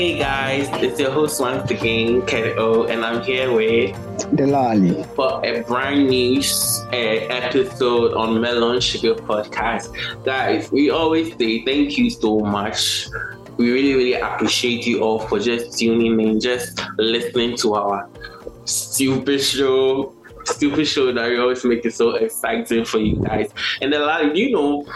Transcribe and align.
Hey 0.00 0.16
guys, 0.18 0.66
it's 0.82 0.98
your 0.98 1.10
host 1.10 1.42
once 1.42 1.70
again, 1.70 2.24
Kelly 2.24 2.54
O, 2.54 2.84
and 2.84 3.04
I'm 3.04 3.20
here 3.22 3.52
with 3.52 3.94
Delali 4.32 5.04
for 5.14 5.44
a 5.44 5.60
brand 5.64 6.08
new 6.08 6.40
uh, 6.40 7.28
episode 7.28 8.14
on 8.14 8.40
Melon 8.40 8.80
Sugar 8.80 9.14
Podcast. 9.14 9.92
Guys, 10.24 10.72
we 10.72 10.88
always 10.88 11.36
say 11.36 11.66
thank 11.66 11.98
you 11.98 12.08
so 12.08 12.38
much. 12.40 13.08
We 13.58 13.70
really, 13.70 13.92
really 13.92 14.14
appreciate 14.14 14.86
you 14.86 15.02
all 15.02 15.18
for 15.18 15.38
just 15.38 15.78
tuning 15.78 16.18
in, 16.18 16.40
just 16.40 16.80
listening 16.96 17.58
to 17.58 17.74
our 17.74 18.08
stupid 18.64 19.42
show. 19.42 20.14
Stupid 20.46 20.86
show 20.86 21.12
that 21.12 21.28
we 21.28 21.38
always 21.38 21.62
make 21.62 21.84
it 21.84 21.92
so 21.92 22.14
exciting 22.14 22.86
for 22.86 23.00
you 23.00 23.16
guys. 23.16 23.50
And 23.82 23.90
like, 23.92 24.34
you 24.34 24.52
know, 24.52 24.86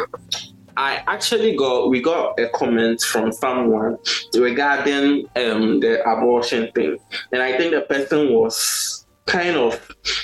I 0.76 1.02
actually 1.06 1.56
got 1.56 1.88
we 1.88 2.00
got 2.00 2.38
a 2.38 2.48
comment 2.48 3.00
from 3.00 3.32
someone 3.32 3.98
regarding 4.34 5.26
um, 5.36 5.80
the 5.80 6.02
abortion 6.08 6.70
thing, 6.72 6.98
and 7.32 7.42
I 7.42 7.56
think 7.56 7.72
the 7.72 7.82
person 7.82 8.32
was 8.32 9.06
kind 9.26 9.56
of 9.56 9.80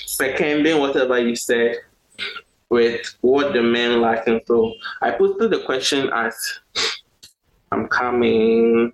seconding 0.06 0.78
whatever 0.78 1.18
you 1.18 1.36
said 1.36 1.76
with 2.68 3.00
what 3.20 3.52
the 3.52 3.62
men 3.62 4.00
like, 4.00 4.26
and 4.26 4.40
so 4.46 4.72
I 5.02 5.12
posted 5.12 5.50
the 5.50 5.60
question 5.60 6.10
as 6.12 6.60
I'm 7.72 7.86
coming. 7.88 8.92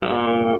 Uh, 0.00 0.58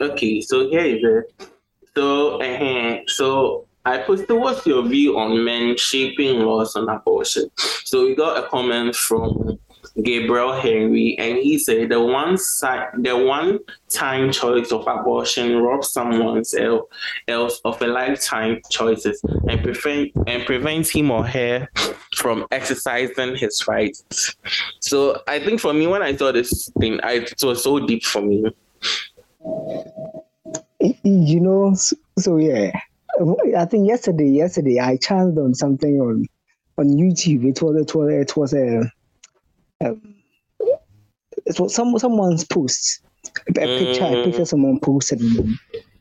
okay, 0.00 0.40
so 0.40 0.68
here 0.68 0.84
is 0.84 1.02
it. 1.02 1.48
So, 1.94 2.40
uh, 2.40 3.00
so 3.06 3.66
I 3.86 3.98
posted, 3.98 4.30
what's 4.30 4.66
your 4.66 4.82
view 4.86 5.18
on 5.18 5.44
men 5.44 5.76
shaping 5.76 6.40
laws 6.40 6.74
on 6.74 6.88
abortion? 6.88 7.50
So 7.84 8.06
we 8.06 8.14
got 8.14 8.42
a 8.42 8.48
comment 8.48 8.96
from 8.96 9.58
Gabriel 10.02 10.54
Henry, 10.54 11.16
and 11.18 11.36
he 11.36 11.58
said 11.58 11.90
the 11.90 12.00
one 12.00 12.38
side, 12.38 12.88
the 12.98 13.16
one 13.16 13.58
time 13.90 14.32
choice 14.32 14.72
of 14.72 14.86
abortion 14.86 15.58
robs 15.58 15.90
someone 15.90 16.42
else 17.28 17.60
of 17.64 17.82
a 17.82 17.86
lifetime 17.86 18.60
choices 18.70 19.22
and 19.48 19.62
prevent 19.62 20.12
and 20.26 20.44
prevents 20.46 20.90
him 20.90 21.10
or 21.10 21.24
her 21.24 21.68
from 22.16 22.46
exercising 22.50 23.36
his 23.36 23.68
rights. 23.68 24.34
So 24.80 25.22
I 25.28 25.38
think 25.38 25.60
for 25.60 25.74
me, 25.74 25.86
when 25.86 26.02
I 26.02 26.16
saw 26.16 26.32
this 26.32 26.70
thing, 26.80 27.00
I, 27.02 27.16
it 27.16 27.44
was 27.44 27.62
so 27.62 27.86
deep 27.86 28.04
for 28.04 28.22
me. 28.22 28.44
You 31.02 31.40
know, 31.40 31.74
so, 31.74 31.96
so 32.18 32.36
yeah 32.38 32.72
I 33.56 33.64
think 33.64 33.86
yesterday, 33.86 34.28
yesterday 34.28 34.80
I 34.80 34.96
chanced 34.96 35.38
on 35.38 35.54
something 35.54 36.00
on 36.00 36.26
on 36.78 36.86
YouTube. 36.88 37.44
It 37.44 37.62
was 37.62 37.76
it 37.76 37.94
was 37.94 38.12
it 38.12 38.36
was 38.36 38.54
a, 38.54 38.80
um, 39.84 40.14
it 41.46 41.60
was 41.60 41.74
some 41.74 41.98
someone's 41.98 42.44
post, 42.44 43.02
a 43.48 43.52
picture, 43.52 44.04
a 44.04 44.24
picture 44.24 44.44
someone 44.44 44.80
posted. 44.80 45.20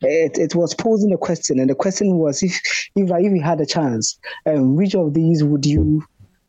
It, 0.01 0.37
it 0.37 0.55
was 0.55 0.73
posing 0.73 1.13
a 1.13 1.17
question, 1.17 1.59
and 1.59 1.69
the 1.69 1.75
question 1.75 2.17
was 2.17 2.43
if 2.43 2.59
if 2.95 3.09
if 3.09 3.31
you 3.33 3.41
had 3.41 3.61
a 3.61 3.65
chance, 3.65 4.19
um, 4.45 4.75
which 4.75 4.95
of 4.95 5.13
these 5.13 5.43
would 5.43 5.65
you 5.65 6.03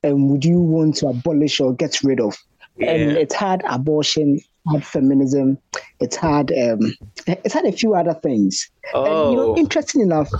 um, 0.05 0.29
would 0.29 0.45
you 0.45 0.59
want 0.59 0.97
to 0.97 1.09
abolish 1.09 1.61
or 1.61 1.75
get 1.75 2.03
rid 2.03 2.20
of? 2.20 2.37
Yeah. 2.77 2.91
And 2.91 3.12
it 3.12 3.33
had 3.33 3.62
abortion, 3.69 4.41
had 4.73 4.84
feminism, 4.84 5.59
it 6.01 6.15
had 6.15 6.51
um, 6.53 6.95
it 7.27 7.53
had 7.53 7.65
a 7.65 7.73
few 7.73 7.95
other 7.95 8.15
things. 8.15 8.70
Oh. 8.93 9.05
And, 9.05 9.33
you 9.33 9.37
know, 9.37 9.53
oh. 9.53 9.57
interesting 9.57 10.03
enough, 10.03 10.30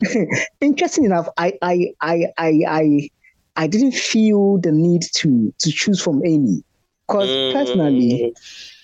interesting 0.60 1.04
enough, 1.04 1.28
I, 1.36 1.58
I 1.62 1.92
I 2.00 2.26
I 2.38 2.60
I 2.68 3.10
I 3.56 3.66
didn't 3.66 3.94
feel 3.94 4.58
the 4.58 4.72
need 4.72 5.02
to 5.14 5.52
to 5.58 5.72
choose 5.72 6.00
from 6.00 6.22
any, 6.24 6.62
because 7.06 7.28
mm. 7.28 7.52
personally, 7.52 8.34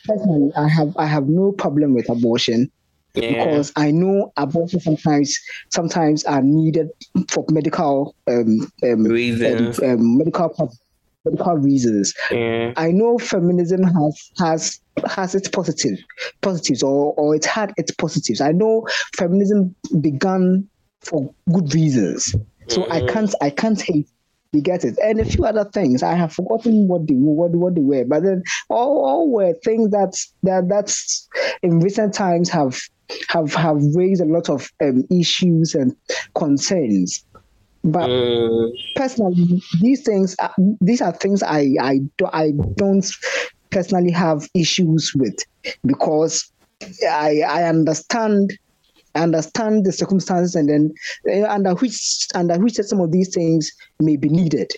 personally, 0.07 0.53
I 0.57 0.69
have 0.69 0.97
I 0.97 1.07
have 1.07 1.29
no 1.29 1.53
problem 1.53 1.95
with 1.95 2.09
abortion. 2.09 2.71
Yeah. 3.15 3.47
Because 3.47 3.73
I 3.75 3.91
know 3.91 4.33
abortion 4.37 4.81
sometimes 4.81 5.37
sometimes 5.71 6.25
are 6.25 6.43
needed 6.43 6.91
for 7.31 7.45
medical 7.51 8.15
um, 8.29 8.71
um, 8.85 9.05
reasons, 9.05 9.81
um, 9.81 9.91
um, 9.91 10.19
medical 10.19 10.51
medical 11.31 11.57
reasons. 11.57 12.15
Yeah. 12.31 12.73
I 12.77 12.91
know 12.91 13.19
feminism 13.19 13.83
has 13.83 14.31
has 14.39 14.81
has 15.07 15.35
its 15.35 15.49
positive 15.49 15.99
positives 16.41 16.83
or 16.83 17.15
or 17.15 17.35
it 17.35 17.45
had 17.45 17.73
its 17.77 17.91
positives. 17.93 18.41
I 18.41 18.53
know 18.53 18.87
feminism 19.17 19.75
began 20.01 20.69
for 21.01 21.33
good 21.53 21.73
reasons. 21.75 22.35
So 22.69 22.83
mm-hmm. 22.83 22.93
I 22.93 23.13
can't 23.13 23.35
I 23.41 23.51
can't 23.51 23.81
hate 23.81 24.09
you 24.53 24.63
get 24.63 24.85
it, 24.85 24.99
and 25.03 25.21
a 25.21 25.25
few 25.25 25.45
other 25.45 25.65
things. 25.65 26.03
I 26.03 26.15
have 26.15 26.33
forgotten 26.33 26.89
what 26.89 27.07
they 27.07 27.15
what 27.15 27.51
what 27.51 27.75
they 27.75 27.83
were, 27.83 28.05
but 28.05 28.23
then 28.23 28.43
all, 28.71 29.05
all 29.05 29.31
were 29.31 29.53
things 29.65 29.91
that 29.91 30.17
that 30.43 30.69
that's 30.69 31.29
in 31.63 31.81
recent 31.81 32.15
times 32.15 32.49
have 32.49 32.79
have 33.29 33.53
have 33.55 33.77
raised 33.95 34.23
a 34.23 34.27
lot 34.27 34.49
of 34.49 34.71
um, 34.83 35.05
issues 35.11 35.75
and 35.75 35.95
concerns. 36.35 37.25
But 37.91 38.09
mm. 38.09 38.71
personally, 38.97 39.63
these 39.81 40.03
things, 40.03 40.37
are, 40.39 40.55
these 40.81 41.01
are 41.01 41.13
things 41.13 41.43
I 41.43 41.75
I 41.81 42.01
do, 42.17 42.27
I 42.33 42.53
don't 42.77 43.07
personally 43.71 44.11
have 44.13 44.49
issues 44.55 45.13
with 45.15 45.37
because 45.85 46.51
I 47.09 47.43
I 47.47 47.65
understand 47.65 48.59
understand 49.15 49.85
the 49.85 49.93
circumstances 49.93 50.55
and 50.55 50.69
then 50.69 50.95
uh, 51.29 51.49
under 51.49 51.75
which 51.75 52.29
under 52.35 52.59
which 52.59 52.75
some 52.75 53.01
of 53.01 53.13
these 53.13 53.35
things 53.35 53.73
may 54.01 54.17
be 54.17 54.29
needed. 54.29 54.71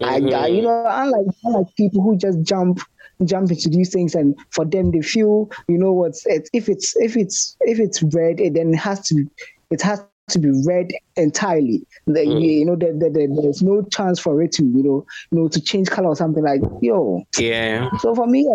Mm-hmm. 0.00 0.34
I, 0.34 0.38
I, 0.38 0.46
you 0.48 0.62
know 0.62 0.84
unlike 0.86 1.26
unlike 1.44 1.74
people 1.76 2.02
who 2.02 2.16
just 2.18 2.42
jump 2.42 2.80
jump 3.24 3.50
into 3.50 3.70
these 3.70 3.90
things 3.90 4.14
and 4.14 4.38
for 4.50 4.64
them 4.64 4.90
they 4.90 5.00
feel 5.00 5.50
you 5.68 5.78
know 5.78 5.92
what 5.92 6.14
if 6.26 6.68
it's 6.68 6.94
if 6.96 7.16
it's 7.16 7.56
if 7.60 7.78
it's 7.78 8.02
red 8.14 8.40
it 8.40 8.54
then 8.54 8.74
it 8.74 8.76
has 8.76 9.00
to 9.08 9.14
be 9.14 9.24
it 9.70 9.80
has 9.80 10.04
to 10.28 10.38
be 10.38 10.50
read 10.64 10.92
entirely. 11.16 11.86
The, 12.06 12.20
mm. 12.20 12.42
You 12.42 12.64
know, 12.66 12.76
the, 12.76 12.86
the, 12.86 13.10
the, 13.10 13.40
there's 13.42 13.62
no 13.62 13.82
chance 13.82 14.18
for 14.18 14.42
it 14.42 14.52
to, 14.52 14.64
you 14.64 14.82
know, 14.82 15.06
you 15.30 15.38
know, 15.38 15.48
to 15.48 15.60
change 15.60 15.88
color 15.88 16.08
or 16.08 16.16
something 16.16 16.42
like, 16.42 16.60
yo. 16.82 17.22
Yeah. 17.38 17.88
So 18.00 18.14
for 18.14 18.26
me, 18.26 18.48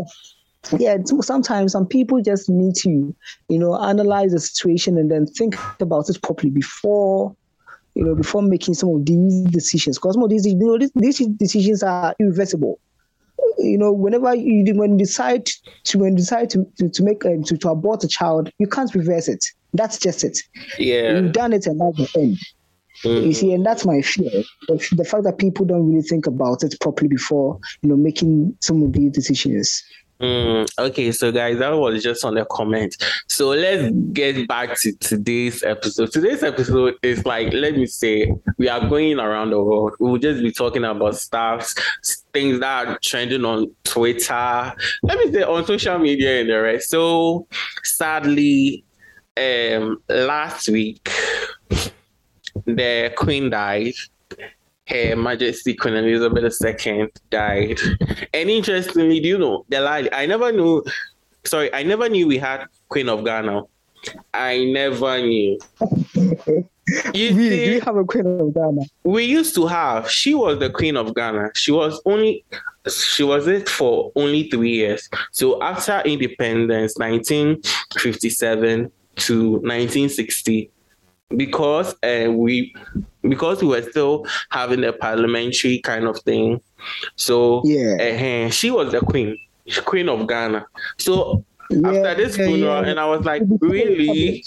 yeah, 0.77 0.97
sometimes 1.21 1.71
some 1.71 1.87
people 1.87 2.21
just 2.21 2.49
need 2.49 2.75
to, 2.75 3.15
you 3.49 3.59
know, 3.59 3.81
analyze 3.81 4.31
the 4.31 4.39
situation 4.39 4.97
and 4.97 5.09
then 5.09 5.25
think 5.25 5.55
about 5.79 6.09
it 6.09 6.21
properly 6.21 6.49
before, 6.49 7.35
you 7.95 8.03
know, 8.03 8.15
before 8.15 8.41
making 8.41 8.73
some 8.73 8.89
of 8.89 9.05
these 9.05 9.43
decisions. 9.45 9.97
Because 9.97 10.15
some 10.15 10.23
of 10.23 10.29
these, 10.29 10.45
you 10.45 10.55
know, 10.55 10.77
these, 10.77 10.91
these 10.95 11.27
decisions 11.37 11.83
are 11.83 12.15
irreversible 12.19 12.79
you 13.57 13.77
know, 13.77 13.91
whenever 13.91 14.35
you 14.35 14.73
when 14.75 14.93
you 14.93 14.97
decide 14.97 15.45
to 15.83 15.97
when 15.97 16.13
you 16.13 16.17
decide 16.17 16.49
to 16.49 16.65
to, 16.77 16.89
to 16.89 17.03
make 17.03 17.25
um, 17.25 17.43
to, 17.43 17.57
to 17.57 17.69
abort 17.69 18.03
a 18.03 18.07
child, 18.07 18.49
you 18.59 18.67
can't 18.67 18.93
reverse 18.95 19.27
it. 19.27 19.43
That's 19.73 19.97
just 19.97 20.23
it. 20.23 20.37
Yeah, 20.77 21.19
you've 21.19 21.33
done 21.33 21.53
it, 21.53 21.65
and 21.65 21.79
that's 21.79 22.13
the 22.13 22.19
end. 22.19 22.37
Mm-hmm. 23.03 23.25
You 23.25 23.33
see, 23.33 23.53
and 23.53 23.65
that's 23.65 23.85
my 23.85 24.01
fear. 24.01 24.43
The, 24.67 24.87
the 24.95 25.05
fact 25.05 25.23
that 25.23 25.37
people 25.37 25.65
don't 25.65 25.89
really 25.89 26.03
think 26.03 26.27
about 26.27 26.63
it 26.63 26.75
properly 26.81 27.07
before, 27.07 27.59
you 27.81 27.89
know, 27.89 27.95
making 27.95 28.55
some 28.59 28.83
of 28.83 28.93
these 28.93 29.11
decisions. 29.11 29.83
Mm, 30.19 30.69
okay, 30.77 31.11
so 31.11 31.31
guys, 31.31 31.57
that 31.57 31.71
was 31.71 32.03
just 32.03 32.23
on 32.23 32.35
the 32.35 32.45
comment. 32.45 32.95
So 33.27 33.47
let's 33.49 33.91
get 34.13 34.47
back 34.47 34.79
to 34.81 34.91
today's 34.97 35.63
episode. 35.63 36.11
Today's 36.11 36.43
episode 36.43 36.93
is 37.01 37.25
like, 37.25 37.51
let 37.53 37.75
me 37.75 37.87
say, 37.87 38.31
we 38.59 38.69
are 38.69 38.87
going 38.87 39.19
around 39.19 39.49
the 39.49 39.59
world. 39.59 39.93
We'll 39.99 40.17
just 40.17 40.43
be 40.43 40.51
talking 40.51 40.83
about 40.83 41.15
stuff, 41.15 41.73
things 42.33 42.59
that 42.59 42.87
are 42.87 42.99
trending 43.01 43.45
on 43.45 43.73
Twitter. 43.83 44.73
Let 45.01 45.17
me 45.17 45.31
say 45.31 45.41
on 45.41 45.65
social 45.65 45.97
media 45.97 46.41
and 46.41 46.49
the 46.51 46.61
rest. 46.61 46.91
So 46.91 47.47
sadly, 47.83 48.83
um, 49.37 50.01
last 50.09 50.69
week 50.69 51.09
the 52.65 53.13
Queen 53.15 53.49
died. 53.49 53.93
Her 54.87 55.15
Majesty 55.15 55.73
Queen 55.73 55.95
Elizabeth 55.95 56.57
II 56.63 57.07
died. 57.29 57.79
And 58.33 58.49
interestingly, 58.49 59.19
do 59.19 59.27
you 59.29 59.37
know 59.37 59.65
the 59.69 59.79
lie? 59.79 60.09
I 60.11 60.25
never 60.25 60.51
knew. 60.51 60.83
Sorry, 61.45 61.73
I 61.73 61.83
never 61.83 62.09
knew 62.09 62.27
we 62.27 62.37
had 62.37 62.65
Queen 62.89 63.07
of 63.07 63.23
Ghana. 63.23 63.61
I 64.33 64.65
never 64.65 65.21
knew. 65.21 65.59
You 67.13 67.35
we, 67.35 67.49
see, 67.49 67.69
we 67.69 67.79
have 67.79 67.95
a 67.95 68.03
queen 68.03 68.25
of 68.25 68.53
Ghana. 68.53 68.81
We 69.03 69.23
used 69.23 69.55
to 69.55 69.65
have. 69.67 70.09
She 70.09 70.33
was 70.33 70.59
the 70.59 70.69
queen 70.69 70.97
of 70.97 71.15
Ghana. 71.15 71.51
She 71.53 71.71
was 71.71 72.01
only 72.05 72.43
she 72.89 73.23
was 73.23 73.47
it 73.47 73.69
for 73.69 74.11
only 74.15 74.49
three 74.49 74.71
years. 74.71 75.07
So 75.31 75.61
after 75.61 76.01
independence, 76.01 76.97
1957 76.97 78.91
to 79.27 79.51
1960, 79.53 80.71
because 81.37 81.95
uh, 82.03 82.31
we 82.31 82.75
because 83.21 83.61
we 83.61 83.69
were 83.69 83.81
still 83.83 84.25
having 84.49 84.83
a 84.83 84.93
parliamentary 84.93 85.79
kind 85.79 86.05
of 86.05 86.17
thing. 86.19 86.61
So 87.15 87.61
yeah, 87.65 88.45
uh, 88.47 88.49
she 88.49 88.71
was 88.71 88.91
the 88.91 89.01
queen, 89.01 89.37
queen 89.85 90.09
of 90.09 90.27
Ghana. 90.27 90.65
So 90.97 91.43
yeah, 91.71 91.87
after 91.87 92.15
this 92.15 92.37
yeah, 92.37 92.45
funeral, 92.45 92.83
yeah. 92.83 92.89
and 92.89 92.99
I 92.99 93.05
was 93.05 93.25
like, 93.25 93.43
really? 93.59 94.43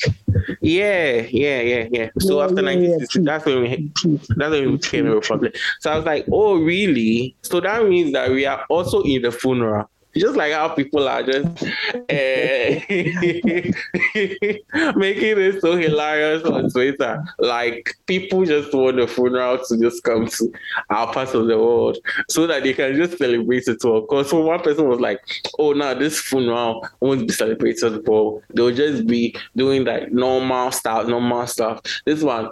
Yeah, 0.60 1.26
yeah, 1.30 1.60
yeah, 1.60 1.88
yeah. 1.90 2.08
So 2.18 2.42
after 2.42 2.62
1960, 2.62 3.22
that's 3.22 3.46
when 3.46 3.62
we 3.62 3.92
that's 4.36 4.50
when 4.50 4.70
we 4.70 4.76
became 4.76 5.06
a 5.06 5.14
republic. 5.14 5.56
So 5.80 5.92
I 5.92 5.96
was 5.96 6.04
like, 6.04 6.26
oh, 6.30 6.58
really? 6.58 7.36
So 7.42 7.60
that 7.60 7.86
means 7.88 8.12
that 8.12 8.30
we 8.30 8.46
are 8.46 8.64
also 8.68 9.02
in 9.02 9.22
the 9.22 9.30
funeral. 9.30 9.88
Just 10.16 10.36
like 10.36 10.52
how 10.52 10.68
people 10.68 11.08
are 11.08 11.22
just 11.22 11.62
uh, 11.62 11.98
making 14.96 15.38
it 15.38 15.60
so 15.60 15.76
hilarious 15.76 16.44
on 16.44 16.70
Twitter. 16.70 17.24
Like 17.38 17.96
people 18.06 18.44
just 18.44 18.72
want 18.74 18.96
the 18.96 19.06
funeral 19.06 19.64
to 19.64 19.80
just 19.80 20.02
come 20.04 20.26
to 20.26 20.52
our 20.90 21.12
part 21.12 21.34
of 21.34 21.46
the 21.46 21.58
world 21.58 21.98
so 22.28 22.46
that 22.46 22.62
they 22.62 22.72
can 22.72 22.94
just 22.94 23.18
celebrate 23.18 23.68
it 23.68 23.84
all. 23.84 24.02
Because 24.02 24.30
so 24.30 24.40
one 24.40 24.60
person 24.60 24.88
was 24.88 25.00
like, 25.00 25.20
"Oh, 25.58 25.72
now 25.72 25.94
this 25.94 26.20
funeral 26.20 26.86
won't 27.00 27.26
be 27.26 27.32
celebrated, 27.32 28.04
but 28.04 28.40
they'll 28.54 28.74
just 28.74 29.06
be 29.06 29.36
doing 29.56 29.84
like 29.84 30.12
normal 30.12 30.70
stuff, 30.72 31.06
normal 31.06 31.46
stuff." 31.46 31.80
This 32.04 32.22
one, 32.22 32.50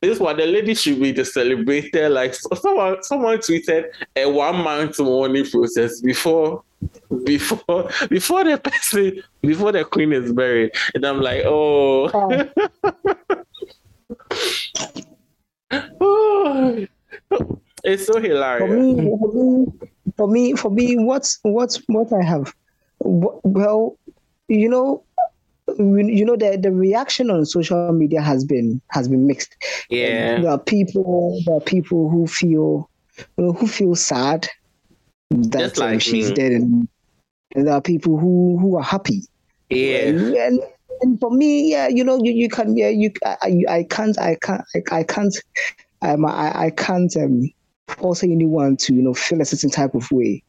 this 0.00 0.18
one, 0.20 0.36
the 0.36 0.46
lady 0.46 0.74
should 0.74 1.00
be 1.00 1.12
the 1.12 1.24
celebrated. 1.24 2.10
Like 2.10 2.34
someone, 2.34 3.02
someone 3.02 3.38
tweeted 3.38 3.86
a 4.14 4.26
one 4.30 4.56
month 4.56 4.98
mourning 4.98 5.46
process 5.46 6.00
before, 6.00 6.62
before, 7.24 7.90
before 8.10 8.44
the 8.44 8.58
person, 8.58 9.22
before 9.40 9.72
the 9.72 9.84
queen 9.84 10.12
is 10.12 10.32
buried, 10.32 10.72
and 10.94 11.04
I'm 11.04 11.20
like, 11.20 11.42
oh. 11.44 12.10
Oh. 12.12 12.48
oh. 16.00 16.86
it's 17.82 18.06
so 18.06 18.20
hilarious. 18.20 18.68
For 18.68 18.76
me, 18.76 19.16
for 19.18 19.32
me, 19.32 19.66
for 20.16 20.28
me, 20.28 20.52
for 20.54 20.70
me, 20.70 20.96
what's 20.98 21.38
what's 21.42 21.76
what 21.86 22.12
I 22.12 22.22
have, 22.22 22.54
well, 23.00 23.96
you 24.48 24.68
know, 24.68 25.02
you 25.78 26.24
know 26.24 26.36
the 26.36 26.56
the 26.56 26.72
reaction 26.72 27.30
on 27.30 27.44
social 27.44 27.92
media 27.92 28.20
has 28.20 28.44
been 28.44 28.80
has 28.90 29.08
been 29.08 29.26
mixed. 29.26 29.54
Yeah, 29.90 30.40
there 30.40 30.50
are 30.50 30.58
people 30.58 31.40
there 31.46 31.56
are 31.56 31.60
people 31.60 32.10
who 32.10 32.26
feel 32.26 32.90
you 33.18 33.44
know, 33.44 33.52
who 33.52 33.66
feel 33.66 33.94
sad 33.94 34.48
that 35.30 35.78
like 35.78 35.94
um, 35.94 35.98
she's 35.98 36.30
me. 36.30 36.34
dead, 36.34 36.52
and, 36.52 36.88
and, 37.54 37.66
there 37.66 37.74
are 37.74 37.82
people 37.82 38.16
who 38.18 38.58
who 38.58 38.76
are 38.76 38.82
happy. 38.82 39.22
Yeah, 39.70 40.08
and, 40.08 40.60
and 41.00 41.20
for 41.20 41.30
me, 41.30 41.70
yeah, 41.70 41.88
you 41.88 42.04
know, 42.04 42.18
you, 42.22 42.32
you 42.32 42.48
can 42.48 42.76
yeah 42.76 42.88
you 42.88 43.12
I, 43.24 43.62
I 43.68 43.86
can't 43.90 44.18
I 44.18 44.36
can't 44.42 44.62
I, 44.74 44.98
I 44.98 45.02
can't 45.02 45.36
um, 46.02 46.24
I 46.24 46.66
I 46.66 46.70
can't 46.70 47.14
um 47.16 47.50
force 47.88 48.22
anyone 48.22 48.76
to 48.78 48.94
you 48.94 49.02
know 49.02 49.14
feel 49.14 49.40
a 49.40 49.44
certain 49.44 49.70
type 49.70 49.94
of 49.94 50.10
way. 50.10 50.42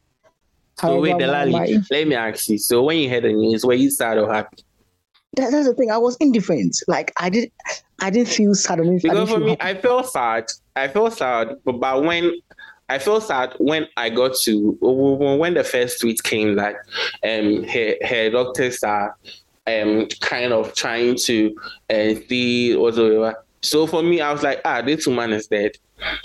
So 0.80 0.86
However, 0.86 1.00
wait, 1.00 1.14
Delali, 1.16 1.52
my, 1.52 1.82
let 1.90 2.06
me 2.06 2.14
ask 2.14 2.48
you. 2.48 2.58
So 2.58 2.84
when 2.84 2.98
you 2.98 3.10
heard 3.10 3.24
the 3.24 3.32
news, 3.32 3.64
were 3.64 3.74
you 3.74 3.90
sad 3.90 4.18
or 4.18 4.32
happy? 4.32 4.58
That, 5.34 5.50
that's 5.50 5.68
the 5.68 5.74
thing. 5.74 5.90
I 5.90 5.98
was 5.98 6.16
indifferent. 6.16 6.76
Like 6.88 7.12
I 7.18 7.30
did, 7.30 7.50
I 8.00 8.10
didn't 8.10 8.28
feel 8.28 8.54
sad. 8.54 8.80
I 8.80 8.98
because 9.02 9.30
for 9.30 9.38
me, 9.38 9.50
happy. 9.50 9.78
I 9.78 9.80
felt 9.80 10.10
sad. 10.10 10.46
I 10.76 10.88
felt 10.88 11.12
sad, 11.12 11.56
but, 11.64 11.80
but 11.80 12.02
when 12.02 12.32
I 12.88 12.98
felt 12.98 13.24
sad 13.24 13.54
when 13.58 13.86
I 13.96 14.10
got 14.10 14.34
to 14.44 14.76
when 14.80 15.54
the 15.54 15.64
first 15.64 16.00
tweet 16.00 16.22
came 16.22 16.56
that 16.56 16.76
um 17.22 17.64
her, 17.64 17.94
her 18.06 18.30
doctors 18.30 18.82
are 18.82 19.16
um 19.66 20.06
kind 20.20 20.52
of 20.52 20.74
trying 20.74 21.16
to 21.24 21.54
uh, 21.90 22.14
see 22.28 22.76
whatever. 22.76 23.44
So 23.60 23.86
for 23.86 24.02
me, 24.02 24.20
I 24.20 24.32
was 24.32 24.42
like, 24.42 24.60
ah, 24.64 24.82
this 24.82 25.06
woman 25.06 25.32
is 25.32 25.48
dead. 25.48 25.72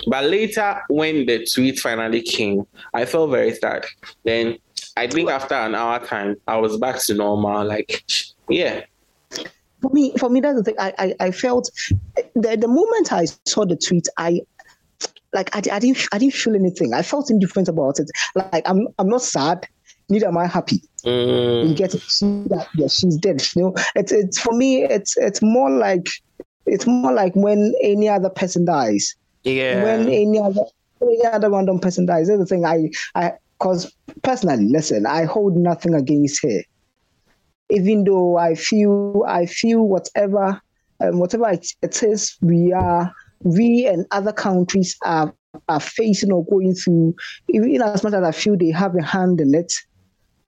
But 0.06 0.24
later, 0.26 0.80
when 0.88 1.26
the 1.26 1.46
tweet 1.52 1.80
finally 1.80 2.22
came, 2.22 2.64
I 2.94 3.04
felt 3.06 3.30
very 3.30 3.52
sad. 3.54 3.84
Then 4.22 4.56
I 4.96 5.08
think 5.08 5.28
after 5.28 5.54
an 5.54 5.74
hour 5.74 5.98
time, 5.98 6.36
I 6.46 6.56
was 6.58 6.76
back 6.76 7.00
to 7.00 7.14
normal. 7.14 7.64
Like, 7.64 8.04
yeah, 8.48 8.84
for 9.84 9.90
me, 9.90 10.14
for 10.18 10.30
me, 10.30 10.40
that's 10.40 10.56
the 10.56 10.64
thing. 10.64 10.76
I, 10.78 10.92
I, 10.98 11.14
I 11.26 11.30
felt 11.30 11.70
the, 12.34 12.56
the 12.56 12.68
moment 12.68 13.12
I 13.12 13.26
saw 13.44 13.66
the 13.66 13.76
tweet, 13.76 14.08
I 14.16 14.40
like 15.34 15.54
I, 15.54 15.58
I 15.76 15.78
didn't 15.78 16.08
I 16.10 16.18
didn't 16.18 16.34
feel 16.34 16.54
anything. 16.54 16.94
I 16.94 17.02
felt 17.02 17.30
indifferent 17.30 17.68
about 17.68 17.98
it. 17.98 18.10
Like 18.34 18.62
I'm 18.66 18.88
I'm 18.98 19.08
not 19.08 19.20
sad, 19.20 19.68
neither 20.08 20.28
am 20.28 20.38
I 20.38 20.46
happy. 20.46 20.82
Mm. 21.04 21.68
You 21.68 21.74
get 21.74 21.94
it? 21.94 22.02
yeah, 22.74 22.88
she's 22.88 23.18
dead. 23.18 23.42
You 23.54 23.62
know, 23.62 23.74
it's 23.94 24.10
it's 24.10 24.40
for 24.40 24.54
me. 24.54 24.84
It's 24.84 25.18
it's 25.18 25.42
more 25.42 25.70
like 25.70 26.06
it's 26.64 26.86
more 26.86 27.12
like 27.12 27.34
when 27.36 27.74
any 27.82 28.08
other 28.08 28.30
person 28.30 28.64
dies. 28.64 29.14
Yeah. 29.42 29.82
When 29.84 30.08
any 30.08 30.40
other 30.40 30.62
any 31.02 31.26
other 31.26 31.50
random 31.50 31.78
person 31.78 32.06
dies. 32.06 32.28
That's 32.28 32.40
the 32.40 32.46
thing. 32.46 32.64
I 32.64 32.88
I 33.14 33.32
because 33.58 33.94
personally, 34.22 34.64
listen, 34.64 35.04
I 35.04 35.24
hold 35.24 35.56
nothing 35.56 35.94
against 35.94 36.42
her 36.42 36.62
even 37.70 38.04
though 38.04 38.36
I 38.36 38.54
feel 38.54 39.24
I 39.26 39.46
feel 39.46 39.82
whatever 39.82 40.60
um, 41.00 41.18
whatever 41.18 41.50
it, 41.50 41.66
it 41.82 42.02
is 42.02 42.36
we 42.40 42.72
are 42.72 43.12
we 43.42 43.86
and 43.86 44.06
other 44.10 44.32
countries 44.32 44.96
are 45.04 45.34
are 45.68 45.80
facing 45.80 46.32
or 46.32 46.44
going 46.46 46.74
through, 46.74 47.14
even 47.48 47.80
as 47.80 48.02
much 48.02 48.14
as 48.14 48.22
I 48.24 48.32
feel 48.32 48.56
they 48.56 48.70
have 48.70 48.96
a 48.96 49.02
hand 49.02 49.40
in 49.40 49.54
it, 49.54 49.72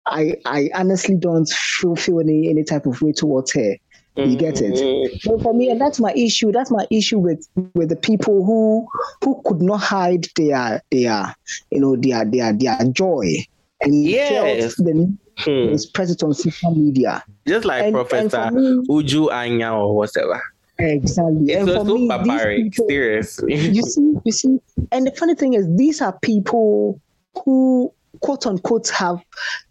I 0.07 0.37
I 0.45 0.71
honestly 0.75 1.17
don't 1.17 1.49
feel 1.49 1.97
feel 1.97 2.21
any 2.21 2.49
any 2.49 2.65
type 2.65 2.87
of 2.87 3.01
way 3.03 3.13
towards 3.13 3.53
her. 3.53 3.77
You 4.17 4.35
get 4.35 4.63
it? 4.63 4.73
Mm-hmm. 4.73 5.19
So 5.19 5.39
for 5.41 5.53
me, 5.53 5.69
and 5.71 5.79
that's 5.79 6.01
my 6.01 6.13
issue. 6.15 6.51
That's 6.51 6.71
my 6.71 6.87
issue 6.91 7.19
with 7.19 7.47
with 7.75 7.91
the 7.91 7.97
people 7.97 8.47
who 8.47 8.89
who 9.23 9.43
could 9.45 9.61
not 9.61 9.81
hide 9.81 10.27
their 10.37 10.83
their 10.91 11.37
you 11.71 11.81
know 11.81 11.97
their 11.97 12.25
their 12.25 12.55
their 12.55 12.79
joy 12.93 13.45
and 13.83 14.05
yes. 14.07 14.75
felt 14.75 14.87
the 14.87 15.17
hmm. 15.39 15.73
is 15.73 15.87
present 15.87 16.23
on 16.23 16.35
social 16.35 16.75
media. 16.75 17.25
Just 17.47 17.65
like 17.65 17.85
and, 17.85 17.95
Professor 17.95 18.37
and 18.37 18.57
me, 18.57 18.87
Uju 18.89 19.33
Anya 19.33 19.73
or 19.73 19.97
whatever. 19.97 20.43
Exactly. 20.79 21.53
It's 21.53 21.69
and 21.69 21.71
for 21.71 21.85
me, 21.85 22.09
barbaric, 22.09 22.73
people, 22.73 22.87
seriously. 22.89 23.55
you 23.55 23.83
see, 23.83 24.15
you 24.25 24.33
see, 24.33 24.59
and 24.93 25.07
the 25.07 25.13
funny 25.13 25.35
thing 25.35 25.55
is, 25.55 25.67
these 25.77 26.03
are 26.03 26.19
people 26.21 27.01
who 27.45 27.93
quote 28.21 28.47
unquote 28.47 28.89
have 28.89 29.23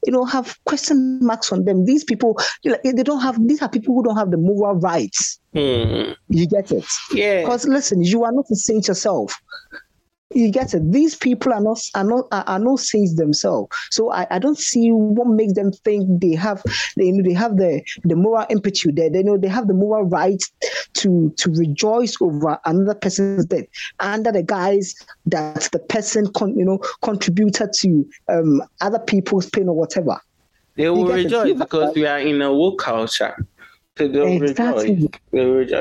you 0.05 0.11
know 0.11 0.23
have 0.23 0.57
question 0.65 1.19
marks 1.21 1.51
on 1.51 1.65
them 1.65 1.85
these 1.85 2.03
people 2.03 2.39
they 2.63 3.03
don't 3.03 3.21
have 3.21 3.35
these 3.47 3.61
are 3.61 3.69
people 3.69 3.95
who 3.95 4.03
don't 4.03 4.17
have 4.17 4.31
the 4.31 4.37
moral 4.37 4.75
rights 4.75 5.39
hmm. 5.53 6.11
you 6.29 6.47
get 6.47 6.71
it 6.71 6.85
yeah 7.11 7.41
because 7.41 7.67
listen 7.67 8.03
you 8.03 8.23
are 8.23 8.31
not 8.31 8.45
a 8.51 8.55
saint 8.55 8.87
yourself 8.87 9.35
you 10.35 10.51
get 10.51 10.73
it. 10.73 10.91
These 10.91 11.15
people 11.15 11.53
are 11.53 11.61
not 11.61 11.79
are 11.95 12.03
not 12.03 12.25
are, 12.31 12.59
not 12.59 12.79
saints 12.79 13.15
themselves. 13.15 13.75
So 13.91 14.11
I, 14.11 14.27
I 14.29 14.39
don't 14.39 14.57
see 14.57 14.89
what 14.91 15.27
makes 15.27 15.53
them 15.53 15.71
think 15.71 16.21
they 16.21 16.35
have 16.35 16.61
they 16.97 17.05
you 17.05 17.13
know 17.13 17.23
they 17.23 17.33
have 17.33 17.57
the 17.57 17.81
the 18.03 18.15
moral 18.15 18.45
impetus 18.49 18.85
there. 18.93 19.09
They 19.09 19.23
know 19.23 19.37
they 19.37 19.47
have 19.47 19.67
the 19.67 19.73
moral 19.73 20.03
right 20.03 20.41
to 20.95 21.33
to 21.37 21.51
rejoice 21.51 22.15
over 22.21 22.59
another 22.65 22.95
person's 22.95 23.45
death 23.45 23.65
under 23.99 24.31
the 24.31 24.43
guise 24.43 24.93
that 25.25 25.69
the 25.71 25.79
person 25.79 26.31
con, 26.33 26.55
you 26.57 26.65
know 26.65 26.79
contributed 27.01 27.71
to 27.79 28.05
um, 28.29 28.61
other 28.81 28.99
people's 28.99 29.49
pain 29.49 29.69
or 29.69 29.75
whatever. 29.75 30.19
They 30.75 30.89
will 30.89 31.07
rejoice 31.07 31.57
because 31.57 31.95
we 31.95 32.05
are 32.05 32.19
in 32.19 32.41
a 32.41 32.53
woke 32.53 32.79
culture 32.79 33.37
exactly. 33.97 35.09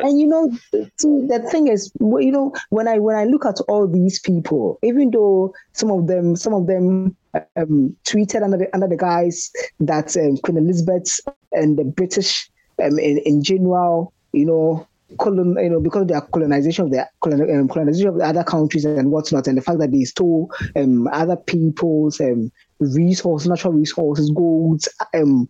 And 0.04 0.20
you 0.20 0.26
know, 0.26 0.50
see, 0.72 1.26
the 1.26 1.46
thing 1.50 1.68
is, 1.68 1.92
you 2.00 2.30
know, 2.30 2.54
when 2.70 2.88
I 2.88 2.98
when 2.98 3.16
I 3.16 3.24
look 3.24 3.44
at 3.44 3.60
all 3.68 3.86
these 3.88 4.20
people, 4.20 4.78
even 4.82 5.10
though 5.10 5.54
some 5.72 5.90
of 5.90 6.06
them, 6.06 6.36
some 6.36 6.54
of 6.54 6.66
them 6.66 7.16
um, 7.56 7.96
tweeted 8.04 8.42
under 8.42 8.56
the 8.56 8.74
under 8.74 8.86
the 8.86 8.96
guise 8.96 9.50
that 9.80 10.16
um, 10.16 10.36
Queen 10.38 10.58
Elizabeth 10.58 11.20
and 11.52 11.78
the 11.78 11.84
British 11.84 12.48
um, 12.82 12.98
in 12.98 13.18
in 13.18 13.42
general, 13.42 14.12
you 14.32 14.46
know, 14.46 14.86
colon, 15.18 15.56
you 15.60 15.70
know, 15.70 15.80
because 15.80 16.02
of 16.02 16.08
their 16.08 16.20
colonization 16.20 16.86
of 16.86 16.90
the 16.90 17.08
colon, 17.20 17.42
um, 17.58 17.68
colonization 17.68 18.08
of 18.08 18.18
the 18.18 18.24
other 18.24 18.44
countries 18.44 18.84
and 18.84 19.10
whatnot, 19.10 19.46
and 19.46 19.58
the 19.58 19.62
fact 19.62 19.78
that 19.78 19.92
they 19.92 20.04
stole 20.04 20.50
um, 20.76 21.08
other 21.08 21.36
people's 21.36 22.20
um, 22.20 22.50
resources, 22.80 23.48
natural 23.48 23.72
resources, 23.72 24.30
golds, 24.30 24.88
um, 25.14 25.48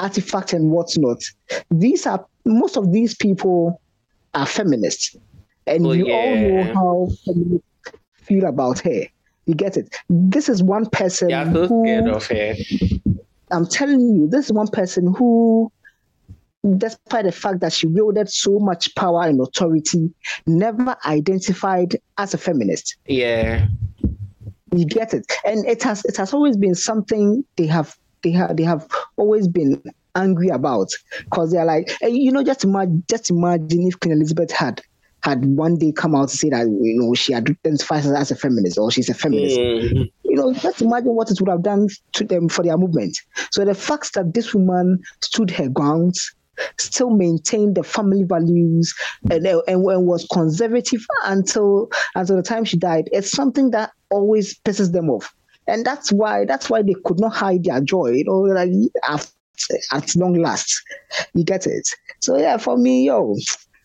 artifact 0.00 0.52
and 0.52 0.70
whatnot. 0.70 1.22
These 1.70 2.06
are 2.06 2.24
most 2.44 2.76
of 2.76 2.92
these 2.92 3.14
people 3.14 3.80
are 4.34 4.46
feminists, 4.46 5.16
and 5.66 5.86
oh, 5.86 5.92
you 5.92 6.08
yeah. 6.08 6.14
all 6.14 6.36
know 6.36 6.74
how 6.74 7.08
feminists 7.24 7.66
feel 8.14 8.46
about 8.46 8.80
her. 8.80 9.06
You 9.46 9.54
get 9.54 9.76
it. 9.76 9.94
This 10.08 10.48
is 10.48 10.62
one 10.62 10.86
person. 10.86 11.30
Yeah, 11.30 11.52
so 11.52 11.66
who, 11.66 11.84
scared 11.84 12.08
of 12.08 12.26
her. 12.26 12.54
I'm 13.50 13.66
telling 13.66 14.00
you, 14.00 14.28
this 14.28 14.46
is 14.46 14.52
one 14.52 14.68
person 14.68 15.12
who, 15.12 15.72
despite 16.76 17.24
the 17.24 17.32
fact 17.32 17.60
that 17.60 17.72
she 17.72 17.86
wielded 17.86 18.30
so 18.30 18.58
much 18.58 18.94
power 18.94 19.22
and 19.22 19.40
authority, 19.40 20.12
never 20.46 20.96
identified 21.04 21.96
as 22.18 22.32
a 22.32 22.38
feminist. 22.38 22.96
Yeah. 23.06 23.66
You 24.72 24.84
get 24.84 25.12
it, 25.14 25.26
and 25.44 25.66
it 25.66 25.82
has 25.82 26.04
it 26.04 26.16
has 26.16 26.32
always 26.32 26.56
been 26.56 26.76
something 26.76 27.44
they 27.56 27.66
have 27.66 27.96
they 28.22 28.30
have 28.32 28.56
they 28.56 28.62
have 28.62 28.86
always 29.16 29.48
been 29.48 29.82
angry 30.14 30.48
about 30.48 30.88
because 31.24 31.52
they're 31.52 31.64
like, 31.64 31.90
hey, 32.00 32.10
you 32.10 32.32
know, 32.32 32.42
just 32.42 32.64
imagine, 32.64 33.04
just 33.08 33.30
imagine 33.30 33.86
if 33.86 33.98
Queen 34.00 34.14
Elizabeth 34.14 34.50
had 34.50 34.82
had 35.22 35.44
one 35.44 35.76
day 35.76 35.92
come 35.92 36.14
out 36.14 36.30
to 36.30 36.36
say 36.36 36.48
that 36.48 36.66
you 36.66 36.98
know 36.98 37.14
she 37.14 37.34
identifies 37.34 38.06
as 38.06 38.30
a 38.30 38.36
feminist 38.36 38.78
or 38.78 38.90
she's 38.90 39.08
a 39.08 39.14
feminist. 39.14 39.58
Mm. 39.58 40.10
You 40.24 40.36
know, 40.36 40.52
just 40.54 40.80
imagine 40.80 41.14
what 41.14 41.30
it 41.30 41.38
would 41.40 41.50
have 41.50 41.62
done 41.62 41.88
to 42.12 42.24
them 42.24 42.48
for 42.48 42.62
their 42.62 42.78
movement. 42.78 43.18
So 43.50 43.64
the 43.64 43.74
fact 43.74 44.14
that 44.14 44.32
this 44.32 44.54
woman 44.54 45.02
stood 45.20 45.50
her 45.50 45.68
ground, 45.68 46.14
still 46.78 47.10
maintained 47.10 47.74
the 47.74 47.82
family 47.82 48.22
values, 48.22 48.94
and, 49.30 49.46
and, 49.46 49.66
and 49.66 50.06
was 50.06 50.26
conservative 50.32 51.04
until 51.24 51.90
until 52.14 52.36
the 52.36 52.42
time 52.42 52.64
she 52.64 52.78
died, 52.78 53.08
it's 53.12 53.30
something 53.30 53.72
that 53.72 53.90
always 54.10 54.58
pisses 54.60 54.92
them 54.92 55.10
off 55.10 55.34
and 55.70 55.84
that's 55.84 56.12
why 56.12 56.44
that's 56.44 56.68
why 56.68 56.82
they 56.82 56.94
could 57.04 57.20
not 57.20 57.32
hide 57.32 57.64
their 57.64 57.80
joy. 57.80 58.08
You 58.08 58.24
know, 58.24 58.40
like 58.40 58.70
at, 59.08 59.30
at 59.92 60.16
long 60.16 60.34
last, 60.34 60.82
you 61.34 61.44
get 61.44 61.66
it. 61.66 61.88
So 62.20 62.36
yeah, 62.36 62.56
for 62.56 62.76
me, 62.76 63.06
yo, 63.06 63.36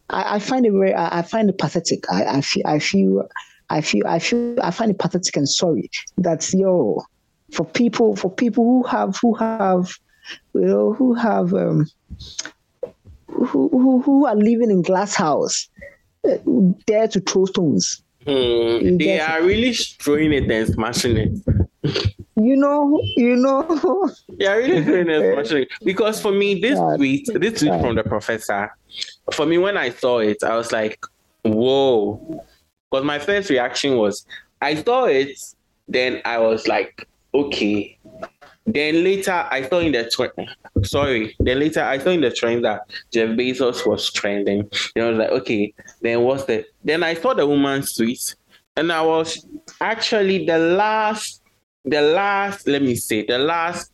I, 0.10 0.36
I 0.36 0.39
find 0.39 0.65
it 0.65 0.72
very, 0.72 0.94
I, 0.94 1.20
I, 1.20 1.22
find 1.22 1.50
it 1.50 1.58
pathetic. 1.58 2.04
I, 2.12 2.25
I 2.25 2.42
feel, 2.42 2.63
I 2.65 2.80
feel, 2.80 3.27
I 3.70 3.82
feel, 3.82 4.08
I 4.08 4.20
feel, 4.20 4.56
I 4.62 4.72
find 4.72 4.92
it 4.92 5.00
pathetic 5.00 5.36
and 5.38 5.50
sorry 5.50 5.89
that 6.18 6.51
yo, 6.54 7.04
for 7.54 7.65
people, 7.65 8.15
for 8.15 8.32
people 8.32 8.63
who 8.63 8.84
have, 8.84 9.18
who 9.22 9.34
have, 9.36 9.96
you 10.54 10.62
know, 10.62 10.94
who 10.94 11.13
have, 11.13 11.54
um, 11.54 11.88
who, 13.27 13.70
who, 13.70 14.01
who 14.01 14.25
are 14.25 14.36
living 14.36 14.72
in 14.72 14.82
glass 14.82 15.15
house, 15.15 15.68
uh, 16.30 16.38
dare 16.86 17.08
to 17.08 17.20
throw 17.20 17.46
stones. 17.46 18.01
Hmm, 18.25 18.98
they 18.98 19.20
are 19.20 19.44
really 19.44 19.74
throwing 19.74 20.34
it 20.34 20.50
and 20.50 20.68
smashing 20.68 21.18
it. 21.18 21.32
You 22.36 22.56
know, 22.56 23.01
you 23.15 23.36
know. 23.36 24.10
yeah, 24.38 24.54
really 24.54 24.84
throwing 24.84 25.10
it 25.10 25.36
and. 25.36 25.68
Because 25.84 26.22
for 26.22 26.32
me, 26.32 26.60
this 26.60 26.80
tweet, 26.98 27.30
this 27.34 27.60
tweet 27.60 27.82
from 27.82 27.96
the 27.96 28.04
professor, 28.04 28.72
for 29.32 29.46
me, 29.46 29.58
when 29.58 29.77
I 29.77 29.89
saw 29.89 30.20
it, 30.20 30.44
I 30.44 30.56
was 30.56 30.72
like, 30.72 31.04
whoa. 31.44 32.44
Because 32.92 33.06
my 33.06 33.20
first 33.20 33.50
reaction 33.50 33.98
was, 33.98 34.25
I 34.62 34.75
saw 34.75 35.06
it, 35.06 35.38
then 35.88 36.22
I 36.25 36.39
was 36.39 36.68
like, 36.68 37.08
okay. 37.34 37.98
Then 38.68 39.04
later, 39.04 39.48
I 39.51 39.68
saw 39.68 39.80
in 39.80 39.92
the 39.92 40.06
tw- 40.06 40.86
sorry. 40.88 41.36
Then 41.39 41.60
later, 41.60 41.84
I 41.84 42.00
saw 42.00 42.10
in 42.10 42.22
the 42.22 42.32
trend 42.32 42.65
that 42.65 42.82
Jeff 43.12 43.30
Bezos 43.30 43.86
was 43.86 44.12
trending. 44.12 44.68
And 44.96 45.06
I 45.06 45.10
was 45.10 45.18
like, 45.20 45.30
okay. 45.30 45.74
Then 46.01 46.22
what's 46.22 46.46
the? 46.46 46.65
Then 46.84 47.04
I 47.04 47.13
saw 47.13 47.34
the 47.36 47.46
woman's 47.46 47.96
tweet, 47.96 48.36
and 48.75 48.92
I 48.92 49.01
was 49.01 49.46
actually 49.82 50.46
the 50.46 50.58
last, 50.58 51.42
the 51.86 52.01
last. 52.01 52.68
Let 52.68 52.82
me 52.82 52.96
say 52.96 53.25
the 53.25 53.39
last 53.39 53.92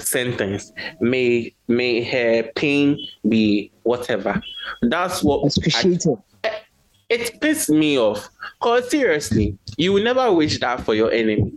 sentence 0.00 0.72
may 1.00 1.54
may 1.68 2.02
her 2.02 2.50
pain 2.54 2.98
be 3.28 3.70
whatever. 3.82 4.42
That's 4.82 5.22
what 5.22 5.56
appreciated. 5.56 6.16
It 7.08 7.40
pissed 7.40 7.70
me 7.70 7.98
off. 7.98 8.28
Cause 8.60 8.90
seriously, 8.90 9.58
you 9.76 9.92
will 9.92 10.02
never 10.02 10.32
wish 10.32 10.58
that 10.60 10.80
for 10.80 10.94
your 10.94 11.12
enemy. 11.12 11.52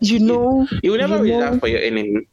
You 0.00 0.18
know, 0.18 0.66
you, 0.70 0.80
you 0.82 0.90
will 0.92 0.98
never 0.98 1.20
wish 1.20 1.30
know, 1.30 1.40
that 1.40 1.60
for 1.60 1.68
your 1.68 1.80
enemy. 1.80 2.26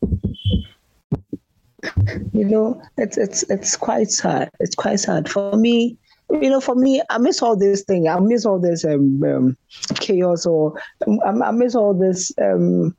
You 2.33 2.45
know, 2.45 2.81
it's 2.97 3.17
it's 3.17 3.43
it's 3.43 3.75
quite 3.75 4.11
sad. 4.11 4.49
It's 4.59 4.75
quite 4.75 4.99
sad 4.99 5.29
for 5.29 5.55
me. 5.55 5.97
You 6.31 6.49
know, 6.49 6.61
for 6.61 6.75
me, 6.75 7.01
I 7.09 7.17
miss 7.17 7.41
all 7.41 7.57
this 7.57 7.83
thing. 7.83 8.07
I 8.07 8.19
miss 8.19 8.45
all 8.45 8.59
this 8.59 8.85
um, 8.85 9.23
um 9.23 9.57
chaos, 9.95 10.45
or 10.45 10.79
I, 11.25 11.29
I 11.29 11.51
miss 11.51 11.75
all 11.75 11.93
this 11.93 12.31
um 12.41 12.95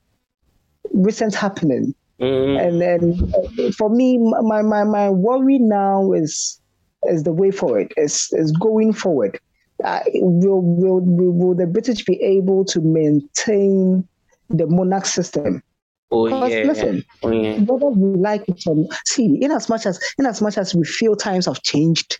recent 0.93 1.35
happening. 1.35 1.95
Mm. 2.21 2.61
And 2.61 2.81
then 2.81 3.33
uh, 3.35 3.73
for 3.73 3.89
me, 3.89 4.19
my, 4.19 4.63
my, 4.63 4.85
my 4.85 5.09
worry 5.09 5.59
now 5.59 6.13
is 6.13 6.61
is 7.07 7.23
the 7.23 7.33
way 7.33 7.51
forward, 7.51 7.95
is, 7.97 8.29
is 8.33 8.53
going 8.53 8.93
forward. 8.93 9.41
Uh, 9.83 10.01
will, 10.15 10.61
will, 10.61 11.01
will, 11.01 11.33
will 11.33 11.55
the 11.55 11.67
British 11.67 12.05
be 12.05 12.21
able 12.23 12.63
to 12.67 12.81
maintain 12.83 14.07
the 14.51 14.67
monarch 14.67 15.07
system? 15.07 15.63
Oh 16.11 16.27
yeah. 16.27 16.65
Listen, 16.65 17.05
oh, 17.23 17.31
yeah. 17.31 17.59
whether 17.61 17.87
we 17.87 18.19
like 18.19 18.47
it 18.49 18.63
or 18.67 18.77
not, 18.77 18.99
see, 19.07 19.39
in 19.41 19.51
as 19.53 19.69
much 19.69 19.87
as 19.87 19.99
in 20.19 20.27
as 20.27 20.43
much 20.43 20.59
as 20.59 20.75
we 20.75 20.85
feel 20.85 21.15
times 21.15 21.47
have 21.47 21.63
changed, 21.63 22.19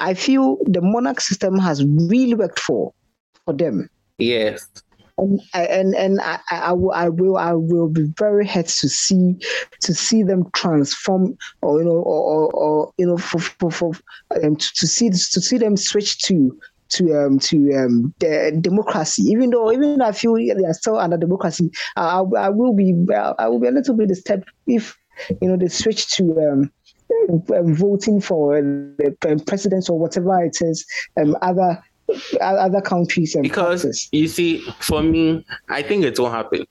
I 0.00 0.14
feel 0.14 0.58
the 0.64 0.80
monarch 0.80 1.20
system 1.20 1.58
has 1.58 1.84
really 1.84 2.34
worked 2.34 2.60
for 2.60 2.92
for 3.44 3.52
them. 3.54 3.88
Yes 4.18 4.66
and 5.18 5.40
and 5.52 5.94
and 5.94 6.20
I, 6.20 6.38
I, 6.50 6.72
will 6.72 6.92
I 6.92 7.08
will 7.08 7.36
I 7.36 7.52
will 7.52 7.88
be 7.88 8.04
very 8.16 8.46
happy 8.46 8.68
to 8.68 8.88
see 8.88 9.36
to 9.82 9.94
see 9.94 10.22
them 10.22 10.48
transform 10.54 11.36
or 11.62 11.80
you 11.80 11.84
know 11.84 11.90
or 11.90 12.02
or, 12.02 12.50
or 12.52 12.92
you 12.98 13.06
know 13.06 13.18
for 13.18 13.38
for, 13.38 13.70
for 13.70 13.92
um, 14.42 14.56
to, 14.56 14.68
to 14.76 14.86
see 14.86 15.10
to 15.10 15.16
see 15.16 15.58
them 15.58 15.76
switch 15.76 16.18
to 16.24 16.58
to 16.90 17.14
um 17.14 17.38
to 17.40 17.74
um 17.74 18.14
the 18.20 18.56
democracy 18.60 19.22
even 19.22 19.50
though 19.50 19.72
even 19.72 19.98
though 19.98 20.06
I 20.06 20.12
feel 20.12 20.34
they 20.34 20.64
are 20.64 20.74
still 20.74 20.98
under 20.98 21.16
democracy 21.16 21.70
I, 21.96 22.20
I 22.20 22.48
will 22.48 22.74
be 22.74 22.94
I 23.38 23.48
will 23.48 23.60
be 23.60 23.68
a 23.68 23.72
little 23.72 23.96
bit 23.96 24.08
disturbed 24.08 24.48
if 24.66 24.96
you 25.42 25.48
know 25.48 25.56
they 25.56 25.68
switch 25.68 26.10
to 26.16 26.24
um 26.48 26.72
voting 27.38 28.20
for 28.20 28.60
the 28.60 29.16
um, 29.26 29.40
presidents 29.40 29.88
or 29.88 29.98
whatever 29.98 30.42
it 30.44 30.58
is 30.60 30.86
um 31.20 31.36
other 31.42 31.82
other 32.40 32.80
countries 32.80 33.34
and 33.34 33.42
because 33.42 34.08
you 34.12 34.28
see 34.28 34.60
for 34.80 35.02
me 35.02 35.44
i 35.68 35.82
think 35.82 36.04
it 36.04 36.18
won't 36.18 36.34
happen. 36.34 36.64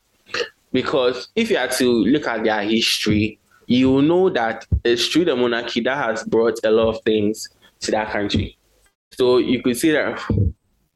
Because 0.74 1.30
if 1.36 1.50
you 1.50 1.58
are 1.58 1.70
to 1.70 2.04
look 2.04 2.28
at 2.28 2.44
their 2.44 2.62
history 2.62 3.40
you 3.68 4.02
know 4.02 4.30
that 4.30 4.66
it's 4.84 5.08
through 5.08 5.26
the 5.26 5.36
monarchy 5.36 5.82
that 5.82 5.98
has 5.98 6.24
brought 6.24 6.60
a 6.64 6.72
lot 6.72 6.90
of 6.90 7.02
things 7.04 7.50
to 7.82 7.92
that 7.92 8.12
country. 8.12 8.58
So 9.14 9.38
you 9.38 9.62
could 9.62 9.78
see 9.78 9.92
that 9.92 10.20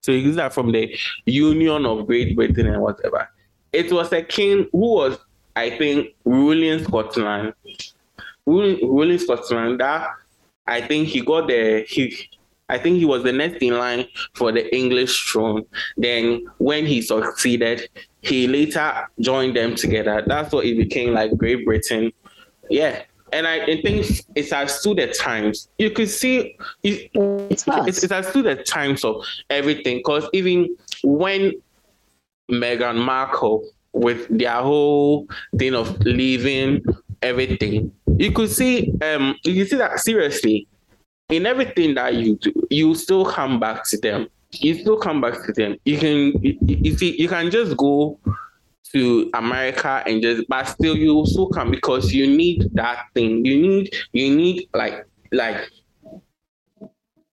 so 0.01 0.11
you 0.11 0.23
could 0.23 0.31
see 0.31 0.37
that 0.37 0.53
from 0.53 0.71
the 0.71 0.95
union 1.25 1.85
of 1.85 2.05
great 2.05 2.35
britain 2.35 2.67
and 2.67 2.81
whatever. 2.81 3.29
It 3.71 3.91
was 3.91 4.11
a 4.11 4.21
king 4.21 4.67
who 4.71 4.93
was 4.95 5.17
i 5.55 5.69
think 5.69 6.15
ruling 6.25 6.83
scotland 6.83 7.53
ruling 8.45 9.17
scotland 9.17 9.79
that 9.79 10.09
i 10.67 10.81
think 10.81 11.07
he 11.07 11.21
got 11.21 11.47
the 11.47 11.85
he 11.87 12.29
I 12.71 12.77
think 12.77 12.99
he 12.99 13.05
was 13.05 13.23
the 13.23 13.33
next 13.33 13.61
in 13.61 13.77
line 13.77 14.07
for 14.33 14.53
the 14.53 14.73
English 14.73 15.29
throne. 15.29 15.65
Then 15.97 16.45
when 16.57 16.85
he 16.85 17.01
succeeded, 17.01 17.89
he 18.21 18.47
later 18.47 19.09
joined 19.19 19.57
them 19.57 19.75
together. 19.75 20.23
That's 20.25 20.53
what 20.53 20.65
it 20.65 20.77
became 20.77 21.13
like 21.13 21.35
Great 21.35 21.65
Britain. 21.65 22.13
Yeah. 22.69 23.03
And 23.33 23.45
I, 23.45 23.63
I 23.63 23.81
think 23.81 24.05
it's 24.35 24.51
has 24.51 24.79
stood 24.79 24.97
the 24.97 25.07
times. 25.07 25.67
You 25.79 25.91
could 25.91 26.09
see 26.09 26.57
it, 26.83 27.11
it, 27.13 27.67
it, 27.67 28.03
it 28.03 28.09
has 28.09 28.27
stood 28.27 28.45
the 28.45 28.63
times 28.63 29.03
of 29.03 29.25
everything. 29.49 29.97
Because 29.97 30.29
even 30.31 30.75
when 31.03 31.53
Meghan 32.49 33.03
Markle, 33.03 33.69
with 33.91 34.27
their 34.29 34.61
whole 34.61 35.27
thing 35.57 35.75
of 35.75 35.99
leaving 36.05 36.83
everything, 37.21 37.91
you 38.21 38.31
could 38.31 38.49
see 38.49 38.93
um 39.01 39.35
you 39.43 39.63
could 39.63 39.69
see 39.69 39.77
that 39.77 39.99
seriously 39.99 40.67
in 41.31 41.45
everything 41.45 41.95
that 41.95 42.13
you 42.15 42.35
do, 42.35 42.53
you 42.69 42.93
still 42.93 43.25
come 43.25 43.59
back 43.59 43.85
to 43.85 43.97
them. 43.97 44.27
You 44.51 44.75
still 44.75 44.97
come 44.97 45.21
back 45.21 45.45
to 45.45 45.53
them. 45.53 45.77
You 45.85 45.97
can 45.97 46.43
you, 46.43 46.57
you 46.61 46.97
see 46.97 47.19
you 47.19 47.29
can 47.29 47.49
just 47.49 47.75
go 47.77 48.19
to 48.91 49.29
America 49.33 50.03
and 50.05 50.21
just 50.21 50.43
but 50.49 50.65
still 50.65 50.97
you 50.97 51.25
still 51.25 51.47
come 51.47 51.71
because 51.71 52.13
you 52.13 52.27
need 52.27 52.69
that 52.73 53.05
thing. 53.15 53.45
You 53.45 53.61
need 53.61 53.93
you 54.11 54.35
need 54.35 54.67
like 54.73 55.05
like 55.31 55.69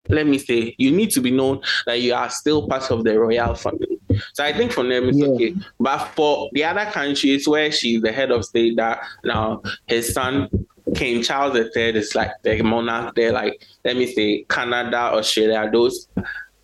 let 0.09 0.27
me 0.27 0.39
say 0.39 0.75
you 0.79 0.93
need 0.93 1.11
to 1.11 1.21
be 1.21 1.33
known 1.33 1.61
that 1.85 2.01
you 2.01 2.15
are 2.15 2.31
still 2.31 2.67
part 2.67 2.91
of 2.91 3.05
the 3.05 3.19
royal 3.19 3.55
family. 3.55 3.99
So 4.33 4.45
I 4.45 4.53
think 4.53 4.73
for 4.73 4.85
them 4.85 5.09
it's 5.09 5.19
yeah. 5.19 5.27
okay. 5.27 5.55
But 5.81 5.99
for 6.15 6.49
the 6.53 6.65
other 6.65 6.87
countries 6.87 7.47
where 7.49 7.71
she's 7.73 8.01
the 8.01 8.13
head 8.13 8.31
of 8.31 8.45
state 8.45 8.77
that 8.77 9.01
now 9.25 9.61
his 9.87 10.15
son 10.15 10.49
King 10.95 11.23
Charles 11.23 11.57
III 11.57 11.97
is 11.97 12.15
like 12.15 12.31
the 12.43 12.63
monarch 12.63 13.15
there, 13.15 13.33
like 13.33 13.63
let 13.85 13.97
me 13.97 14.13
say 14.13 14.45
Canada, 14.49 14.97
Australia, 14.97 15.69
those 15.73 16.09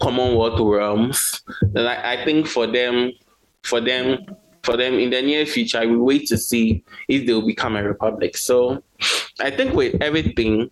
Commonwealth 0.00 0.60
realms. 0.60 1.42
Like 1.72 1.98
I 1.98 2.24
think 2.24 2.46
for 2.46 2.66
them, 2.66 3.12
for 3.62 3.80
them, 3.80 4.18
for 4.62 4.76
them 4.76 4.94
in 4.94 5.10
the 5.10 5.22
near 5.22 5.46
future, 5.46 5.86
we 5.86 5.96
wait 5.96 6.26
to 6.28 6.38
see 6.38 6.84
if 7.08 7.26
they'll 7.26 7.46
become 7.46 7.76
a 7.76 7.82
republic. 7.82 8.36
So 8.36 8.82
I 9.40 9.50
think 9.50 9.74
with 9.74 10.00
everything, 10.02 10.70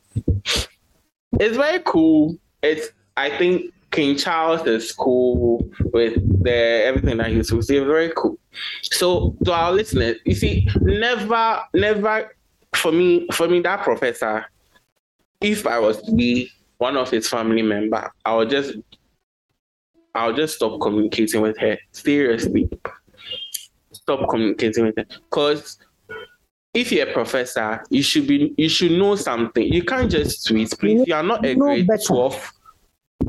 it's 1.40 1.56
very 1.56 1.80
cool. 1.84 2.36
It's 2.62 2.88
I 3.16 3.30
think 3.30 3.72
King 3.90 4.16
Charles 4.16 4.66
is 4.66 4.90
cool 4.92 5.68
with 5.92 6.14
the 6.42 6.84
everything 6.84 7.18
that 7.18 7.30
he's 7.30 7.48
doing. 7.48 7.86
Very 7.86 8.12
cool. 8.16 8.38
So 8.82 9.36
to 9.44 9.52
our 9.52 9.72
listeners, 9.72 10.16
you 10.24 10.34
see, 10.34 10.66
never, 10.80 11.62
never 11.74 12.34
for 12.74 12.92
me, 12.92 13.26
for 13.32 13.48
me, 13.48 13.60
that 13.60 13.82
professor, 13.82 14.46
if 15.40 15.66
I 15.66 15.78
was 15.78 16.00
to 16.02 16.12
be 16.12 16.50
one 16.78 16.96
of 16.96 17.10
his 17.10 17.28
family 17.28 17.62
member, 17.62 18.12
I 18.24 18.34
would 18.34 18.50
just, 18.50 18.74
I'll 20.14 20.34
just 20.34 20.56
stop 20.56 20.80
communicating 20.80 21.40
with 21.40 21.58
her. 21.58 21.78
Seriously, 21.92 22.68
stop 23.92 24.28
communicating 24.28 24.86
with 24.86 24.96
her, 24.96 25.06
because 25.30 25.78
if 26.74 26.90
you're 26.90 27.08
a 27.08 27.12
professor, 27.12 27.84
you 27.90 28.02
should 28.02 28.26
be, 28.26 28.54
you 28.56 28.68
should 28.68 28.92
know 28.92 29.14
something. 29.14 29.62
You 29.62 29.84
can't 29.84 30.10
just 30.10 30.46
tweet, 30.46 30.70
please. 30.78 31.06
You 31.06 31.14
are 31.14 31.22
not 31.22 31.44
a 31.44 31.54
grade 31.54 31.88
twelve. 32.06 32.52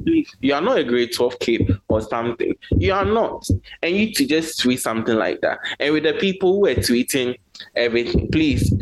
Please, 0.03 0.35
you 0.41 0.53
are 0.55 0.61
not 0.61 0.79
a 0.79 0.83
grade 0.83 1.13
12 1.13 1.39
kid 1.39 1.79
or 1.87 2.01
something. 2.01 2.55
You 2.71 2.93
are 2.93 3.05
not. 3.05 3.47
And 3.83 3.95
you 3.95 4.11
to 4.13 4.25
just 4.25 4.59
tweet 4.59 4.81
something 4.81 5.15
like 5.15 5.41
that. 5.41 5.59
And 5.79 5.93
with 5.93 6.03
the 6.03 6.13
people 6.13 6.55
who 6.55 6.65
are 6.67 6.73
tweeting 6.73 7.37
everything, 7.75 8.27
please 8.31 8.73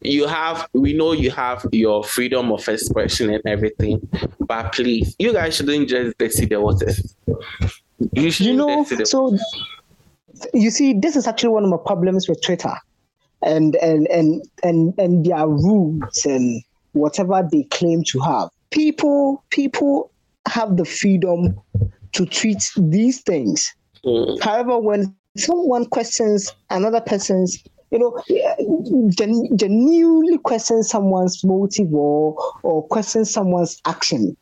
you 0.00 0.26
have 0.26 0.68
we 0.74 0.92
know 0.92 1.12
you 1.12 1.30
have 1.30 1.66
your 1.72 2.04
freedom 2.04 2.52
of 2.52 2.68
expression 2.68 3.30
and 3.30 3.42
everything 3.46 4.00
but 4.40 4.72
please 4.72 5.16
you 5.18 5.32
guys 5.32 5.56
shouldn't 5.56 5.88
just 5.88 6.16
dirty 6.18 6.46
the 6.46 6.60
waters 6.60 7.16
you, 8.12 8.30
you 8.38 8.54
know 8.54 8.84
so 8.84 9.36
you 10.54 10.70
see, 10.70 10.94
this 10.94 11.16
is 11.16 11.26
actually 11.26 11.50
one 11.50 11.64
of 11.64 11.70
my 11.70 11.78
problems 11.84 12.28
with 12.28 12.40
Twitter, 12.42 12.74
and 13.42 13.76
and 13.76 14.06
and 14.08 14.44
and 14.62 14.94
and 14.98 15.24
their 15.24 15.46
rules 15.46 16.24
and 16.24 16.62
whatever 16.92 17.46
they 17.50 17.64
claim 17.64 18.02
to 18.04 18.20
have. 18.20 18.48
People 18.70 19.42
people 19.50 20.10
have 20.46 20.76
the 20.76 20.84
freedom 20.84 21.58
to 22.12 22.26
tweet 22.26 22.70
these 22.76 23.20
things. 23.22 23.74
Mm. 24.04 24.40
However, 24.40 24.78
when 24.78 25.14
someone 25.36 25.86
questions 25.86 26.52
another 26.70 27.00
person's 27.00 27.62
you 27.90 27.98
know, 27.98 29.08
gen- 29.10 29.56
genuinely 29.56 30.38
question 30.38 30.82
someone's 30.82 31.42
motive 31.44 31.92
or 31.92 32.36
or 32.62 32.86
question 32.88 33.24
someone's 33.24 33.80
action. 33.86 34.36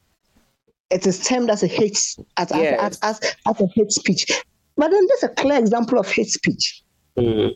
It 0.91 1.07
is 1.07 1.25
termed 1.25 1.51
as 1.51 1.63
a 1.63 1.67
hate 1.67 1.99
as, 2.37 2.51
yes. 2.51 2.99
as, 3.03 3.21
as, 3.23 3.37
as, 3.47 3.61
a 3.61 3.67
hate 3.75 3.91
speech. 3.91 4.27
But 4.77 4.91
then 4.91 5.07
there's 5.09 5.25
a 5.25 5.35
clear 5.35 5.59
example 5.59 5.99
of 5.99 6.11
hate 6.11 6.29
speech. 6.29 6.83
Mm. 7.17 7.55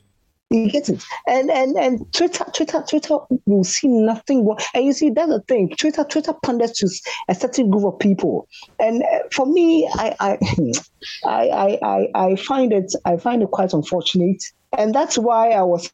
You 0.52 0.68
get 0.68 0.88
it, 0.88 1.00
and 1.28 1.49
and 1.49 1.76
and 1.76 2.12
Twitter, 2.12 2.44
Twitter, 2.52 2.82
Twitter 2.88 3.18
will 3.47 3.62
see 3.62 3.87
nothing 3.87 4.44
wrong. 4.44 4.59
And 4.75 4.85
you 4.85 4.92
see, 4.92 5.11
that's 5.11 5.30
the 5.30 5.40
thing. 5.47 5.68
Twitter, 5.78 6.02
Twitter 6.02 6.35
panders 6.44 6.73
to 6.73 6.88
a 7.28 7.37
certain 7.37 7.70
group 7.70 7.85
of 7.85 8.00
people, 8.00 8.49
and 8.80 9.04
uh, 9.04 9.28
for 9.32 9.47
me, 9.47 9.88
I, 9.92 10.16
I, 10.18 10.38
I, 11.25 11.78
I, 11.80 12.09
I 12.16 12.37
find 12.37 12.73
it, 12.73 12.92
I 13.04 13.16
find 13.16 13.44
it 13.44 13.52
quite 13.52 13.73
unfortunate, 13.73 14.42
and 14.76 14.94
that's 14.94 15.18
why 15.18 15.50
I 15.50 15.62
was 15.62 15.92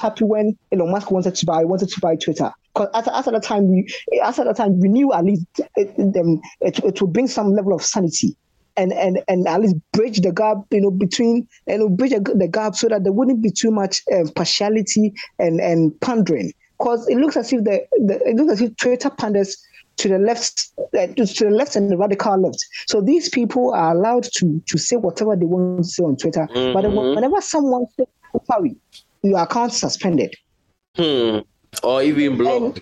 happy 0.00 0.24
when 0.24 0.58
Elon 0.72 0.90
Musk 0.90 1.10
wanted 1.10 1.34
to 1.36 1.46
buy 1.46 1.64
wanted 1.64 1.88
to 1.88 2.00
buy 2.00 2.16
Twitter. 2.16 2.52
Because 2.74 2.88
at, 2.94 3.06
at 3.08 3.24
the 3.32 3.40
time 3.40 3.68
we 3.68 3.86
at 4.22 4.36
the 4.36 4.54
time 4.54 4.80
we 4.80 4.88
knew 4.88 5.12
at 5.12 5.24
least 5.24 5.46
it, 5.76 5.94
it, 5.96 6.40
it, 6.60 6.78
it 6.84 7.02
would 7.02 7.12
bring 7.12 7.28
some 7.28 7.54
level 7.54 7.72
of 7.72 7.82
sanity 7.82 8.36
and 8.76 8.92
and 8.92 9.22
and 9.28 9.46
at 9.46 9.60
least 9.60 9.76
bridge 9.92 10.20
the 10.20 10.32
gap, 10.32 10.58
you 10.70 10.80
know, 10.80 10.90
between 10.90 11.46
you 11.66 11.78
know 11.78 11.88
bridge 11.88 12.12
the 12.12 12.48
gap 12.50 12.74
so 12.74 12.88
that 12.88 13.04
there 13.04 13.12
wouldn't 13.12 13.42
be 13.42 13.50
too 13.50 13.70
much 13.70 14.02
uh, 14.12 14.24
partiality 14.34 15.12
and 15.38 15.60
and 15.60 15.98
pandering. 16.00 16.52
Because 16.78 17.06
it 17.08 17.16
looks 17.16 17.36
as 17.36 17.52
if 17.52 17.62
the, 17.64 17.86
the 17.98 18.20
it 18.28 18.36
looks 18.36 18.52
as 18.52 18.60
if 18.60 18.76
Twitter 18.76 19.10
panders 19.10 19.56
to 19.96 20.08
the 20.08 20.18
left, 20.18 20.70
uh, 20.78 21.06
to 21.06 21.44
the 21.44 21.50
left 21.50 21.76
and 21.76 21.90
the 21.90 21.96
radical 21.96 22.36
left. 22.38 22.64
So 22.86 23.00
these 23.00 23.28
people 23.28 23.72
are 23.74 23.94
allowed 23.96 24.24
to 24.34 24.62
to 24.66 24.78
say 24.78 24.96
whatever 24.96 25.36
they 25.36 25.46
want 25.46 25.84
to 25.84 25.84
say 25.84 26.02
on 26.04 26.16
Twitter. 26.16 26.48
Mm-hmm. 26.54 26.72
But 26.72 27.14
whenever 27.14 27.40
someone 27.40 27.86
says 27.96 28.06
sorry, 28.50 28.76
your 29.22 29.40
account 29.40 29.72
suspended. 29.72 30.34
Hmm. 30.96 31.38
Or 31.82 32.02
even 32.02 32.36
blocked. 32.36 32.80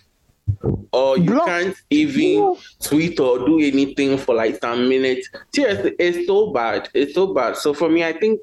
And, 0.63 0.87
or 0.93 1.17
you 1.17 1.31
Block. 1.31 1.47
can't 1.47 1.77
even 1.91 2.57
tweet 2.81 3.21
or 3.21 3.39
do 3.39 3.61
anything 3.61 4.19
for 4.19 4.35
like 4.35 4.61
some 4.61 4.89
minutes. 4.89 5.29
Seriously, 5.55 5.95
it's 5.99 6.27
so 6.27 6.53
bad. 6.53 6.89
It's 6.93 7.15
so 7.15 7.33
bad. 7.33 7.57
So 7.57 7.73
for 7.73 7.89
me, 7.89 8.05
I 8.05 8.13
think 8.13 8.41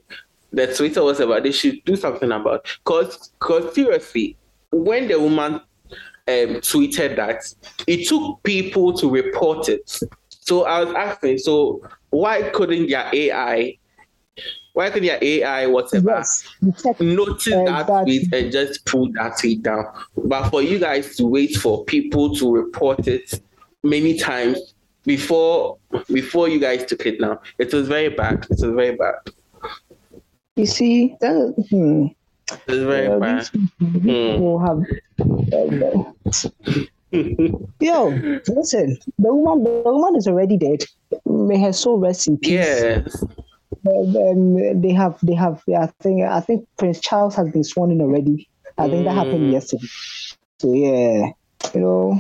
that 0.54 0.76
Twitter 0.76 1.04
was 1.04 1.20
about 1.20 1.44
they 1.44 1.52
should 1.52 1.84
do 1.84 1.96
something 1.96 2.32
about 2.32 2.66
because 2.84 3.32
because 3.40 3.76
seriously, 3.76 4.38
when 4.72 5.10
the 5.10 5.20
woman 5.20 5.60
um, 6.28 6.62
tweeted 6.62 7.16
that, 7.16 7.54
it 7.88 8.08
took 8.08 8.42
people 8.44 8.94
to 8.94 9.10
report 9.10 9.70
it. 9.70 10.00
So 10.30 10.66
I 10.66 10.84
was 10.84 10.94
asking, 10.94 11.40
so 11.40 11.82
why 12.10 12.50
couldn't 12.50 12.90
your 12.90 13.06
AI 13.14 13.78
why 14.78 14.92
can 14.92 15.04
your 15.04 15.18
AI, 15.20 15.66
whatever, 15.66 16.12
yes, 16.12 16.48
notice 17.00 17.48
exactly. 17.48 17.64
that 17.64 18.04
tweet 18.04 18.32
and 18.32 18.52
just 18.52 18.86
pull 18.86 19.12
that 19.14 19.40
tweet 19.40 19.64
down? 19.64 19.86
But 20.16 20.52
for 20.52 20.62
you 20.62 20.78
guys 20.78 21.16
to 21.16 21.26
wait 21.26 21.56
for 21.56 21.84
people 21.86 22.36
to 22.36 22.54
report 22.54 23.08
it 23.08 23.42
many 23.82 24.20
times 24.20 24.76
before 25.04 25.80
before 26.14 26.48
you 26.48 26.60
guys 26.60 26.86
took 26.86 27.08
it 27.08 27.20
down, 27.20 27.40
it 27.58 27.74
was 27.74 27.88
very 27.88 28.10
bad. 28.10 28.46
It 28.52 28.62
was 28.62 28.62
very 28.62 28.96
bad. 28.96 29.16
You 30.58 30.68
see, 30.68 31.18
that, 31.22 31.56
hmm. 31.72 32.08
It's 32.52 32.84
very 32.84 33.08
uh, 33.08 33.20
bad. 33.20 33.50
People 33.80 34.60
hmm. 34.60 34.66
have. 34.66 34.80
Yo, 37.80 38.10
listen, 38.48 38.98
the 39.18 39.34
woman, 39.34 39.64
the 39.64 39.92
woman 39.92 40.16
is 40.16 40.28
already 40.28 40.58
dead. 40.58 40.84
May 41.26 41.62
her 41.62 41.74
soul 41.74 42.00
rest 42.00 42.28
in 42.28 42.38
peace. 42.38 42.52
Yes 42.52 43.24
um, 43.86 44.82
they 44.82 44.92
have 44.92 45.18
they 45.24 45.34
have 45.34 45.64
I 45.76 45.88
think 46.00 46.24
I 46.24 46.40
think 46.40 46.68
Prince 46.78 47.00
Charles 47.00 47.36
has 47.36 47.50
been 47.52 47.64
sworn 47.64 47.92
in 47.92 48.02
already. 48.02 48.50
I 48.78 48.90
think 48.90 49.06
that 49.06 49.14
happened 49.14 49.50
mm. 49.50 49.52
yesterday. 49.54 49.88
So 50.60 50.74
yeah, 50.74 51.32
you 51.74 51.82
know, 51.82 52.20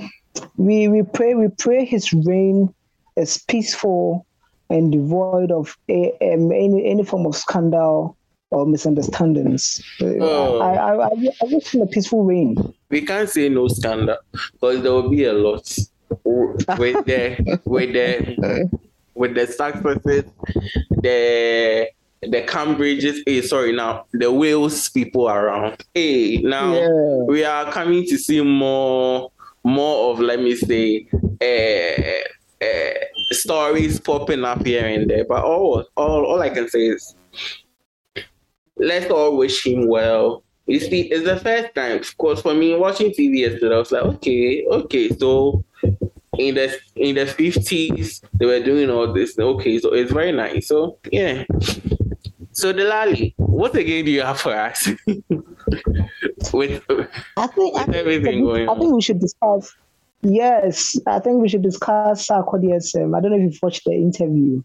we 0.57 0.87
we 0.87 1.03
pray 1.03 1.33
we 1.35 1.47
pray 1.49 1.85
his 1.85 2.11
reign 2.13 2.73
is 3.15 3.37
peaceful 3.47 4.25
and 4.69 4.91
devoid 4.91 5.51
of 5.51 5.77
a, 5.89 6.11
um, 6.21 6.51
any 6.51 6.85
any 6.85 7.03
form 7.03 7.25
of 7.25 7.35
scandal 7.35 8.17
or 8.51 8.65
misunderstandings. 8.65 9.81
Oh. 10.01 10.59
I, 10.59 10.73
I, 10.73 11.07
I, 11.07 11.09
I 11.09 11.45
wish 11.45 11.73
him 11.73 11.81
a 11.81 11.87
peaceful 11.87 12.23
reign. 12.23 12.55
We 12.89 13.01
can't 13.01 13.29
say 13.29 13.49
no 13.49 13.67
scandal 13.67 14.17
because 14.53 14.81
there 14.81 14.93
will 14.93 15.09
be 15.09 15.25
a 15.25 15.33
lot 15.33 15.77
with 16.23 17.05
the 17.05 17.59
with 17.65 17.93
the 17.93 18.69
with 19.13 19.35
the 19.35 19.47
successes, 19.47 20.31
the 21.01 21.89
the 22.21 22.41
Cambridges, 22.43 23.19
hey, 23.25 23.41
sorry 23.41 23.73
now, 23.73 24.05
the 24.13 24.31
Wales 24.31 24.89
people 24.89 25.29
around. 25.29 25.83
Hey, 25.93 26.37
now 26.37 26.73
yeah. 26.73 27.23
we 27.27 27.43
are 27.43 27.71
coming 27.71 28.05
to 28.05 28.17
see 28.17 28.41
more 28.41 29.31
more 29.63 30.11
of 30.11 30.19
let 30.19 30.39
me 30.39 30.55
say 30.55 31.07
uh, 31.41 32.65
uh, 32.65 33.33
stories 33.33 33.99
popping 33.99 34.45
up 34.45 34.65
here 34.65 34.85
and 34.85 35.09
there. 35.09 35.25
But 35.25 35.43
all 35.43 35.85
all 35.95 36.25
all 36.25 36.41
I 36.41 36.49
can 36.49 36.69
say 36.69 36.87
is 36.87 37.15
let's 38.79 39.09
all 39.11 39.37
wish 39.37 39.65
him 39.65 39.87
well. 39.87 40.43
You 40.65 40.79
see, 40.79 41.03
it's 41.03 41.25
the 41.25 41.37
first 41.37 41.73
time, 41.75 41.99
of 41.99 42.17
course, 42.17 42.41
for 42.41 42.53
me 42.53 42.75
watching 42.75 43.11
TV 43.11 43.39
yesterday. 43.39 43.73
I 43.75 43.79
was 43.79 43.91
like, 43.91 44.03
okay, 44.03 44.65
okay, 44.65 45.09
so 45.09 45.63
in 46.37 46.55
the 46.55 46.77
in 46.95 47.15
the 47.15 47.25
fifties 47.25 48.21
they 48.33 48.45
were 48.45 48.59
doing 48.61 48.89
all 48.89 49.11
this. 49.13 49.37
Okay, 49.39 49.79
so 49.79 49.93
it's 49.93 50.11
very 50.11 50.31
nice. 50.31 50.67
So 50.67 50.97
yeah. 51.11 51.45
So 52.51 52.73
Delali, 52.73 53.33
what 53.37 53.75
again 53.75 54.05
do 54.05 54.11
you 54.11 54.21
have 54.21 54.39
for 54.39 54.53
us? 54.53 54.89
with 56.53 56.83
I 57.37 57.47
think, 57.47 57.75
with 57.75 57.89
I 57.89 57.97
everything 57.97 58.43
going 58.43 58.69
I 58.69 58.75
think 58.75 58.93
we 58.93 59.01
should 59.01 59.19
discuss. 59.19 59.75
Yes, 60.21 60.99
I 61.05 61.19
think 61.19 61.41
we 61.41 61.47
should 61.47 61.61
discuss 61.61 62.27
Sarkodie's. 62.27 62.95
Um, 62.95 63.13
I 63.13 63.21
don't 63.21 63.31
know 63.31 63.37
if 63.37 63.43
you've 63.43 63.59
watched 63.61 63.85
the 63.85 63.93
interview. 63.93 64.63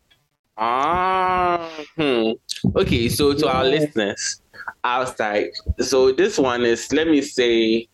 Ah, 0.57 1.69
hmm. 1.97 2.33
okay. 2.77 3.09
So 3.09 3.33
to 3.33 3.47
yeah. 3.47 3.53
our 3.53 3.65
listeners 3.65 4.43
outside, 4.85 5.49
so 5.79 6.13
this 6.13 6.39
one 6.39 6.63
is 6.63 6.93
let 6.93 7.09
me 7.09 7.23
say, 7.23 7.89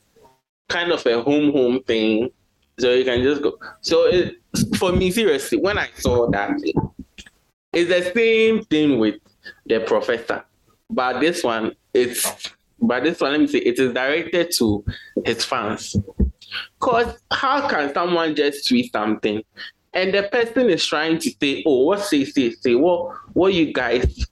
kind 0.69 0.93
of 0.93 1.05
a 1.07 1.23
home 1.23 1.53
home 1.53 1.83
thing 1.85 2.31
so 2.79 2.93
you 2.93 3.05
can 3.05 3.23
just 3.23 3.43
go. 3.43 3.59
So 3.81 4.07
it, 4.07 4.37
for 4.77 4.93
me, 4.93 5.11
seriously, 5.11 5.59
when 5.59 5.79
I 5.79 5.89
saw 5.97 6.31
that, 6.31 6.57
it's 7.73 7.91
the 7.91 8.13
same 8.15 8.65
thing 8.65 8.99
with 8.99 9.17
the 9.67 9.81
professor, 9.81 10.45
but 10.91 11.21
this 11.21 11.43
one, 11.43 11.73
it's 11.93 12.51
but 12.81 13.03
this 13.03 13.21
one, 13.21 13.33
let 13.33 13.41
me 13.41 13.47
say, 13.49 13.59
it 13.59 13.79
is 13.79 13.93
directed 13.93 14.53
to 14.59 14.85
his 15.25 15.45
fans. 15.45 15.97
Cause 16.81 17.19
how 17.33 17.69
can 17.69 17.93
someone 17.93 18.35
just 18.35 18.69
tweet 18.69 18.93
something 18.93 19.43
and 19.95 20.13
the 20.13 20.25
person 20.25 20.69
is 20.69 20.85
trying 20.85 21.19
to 21.19 21.31
say, 21.41 21.63
oh, 21.67 21.85
what 21.85 22.01
say, 22.01 22.25
say, 22.25 22.53
say, 22.53 22.75
what, 22.75 23.17
what 23.33 23.55
you 23.55 23.73
guys, 23.73 24.27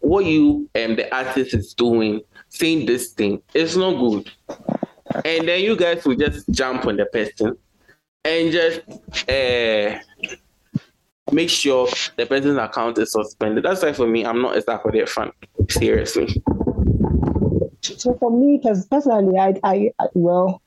what 0.00 0.24
you 0.24 0.68
and 0.74 0.92
um, 0.92 0.96
the 0.96 1.14
artist 1.14 1.54
is 1.54 1.74
doing, 1.74 2.20
saying 2.48 2.86
this 2.86 3.12
thing, 3.12 3.42
it's 3.54 3.76
not 3.76 3.98
good. 3.98 4.30
And 5.24 5.48
then 5.48 5.62
you 5.62 5.76
guys 5.76 6.04
will 6.04 6.16
just 6.16 6.48
jump 6.50 6.86
on 6.86 6.96
the 6.96 7.06
person 7.06 7.56
and 8.24 8.52
just 8.52 8.80
uh, 9.28 9.98
make 11.32 11.50
sure 11.50 11.88
the 12.16 12.26
person's 12.26 12.58
account 12.58 12.98
is 12.98 13.12
suspended. 13.12 13.64
That's 13.64 13.82
why 13.82 13.92
for 13.92 14.06
me, 14.06 14.24
I'm 14.24 14.40
not 14.40 14.56
a 14.56 15.06
fan. 15.06 15.32
Seriously. 15.68 16.42
So 17.82 18.14
for 18.18 18.30
me, 18.30 18.60
because 18.62 18.86
personally, 18.86 19.38
I, 19.38 19.54
I, 19.64 19.90
well, 20.14 20.62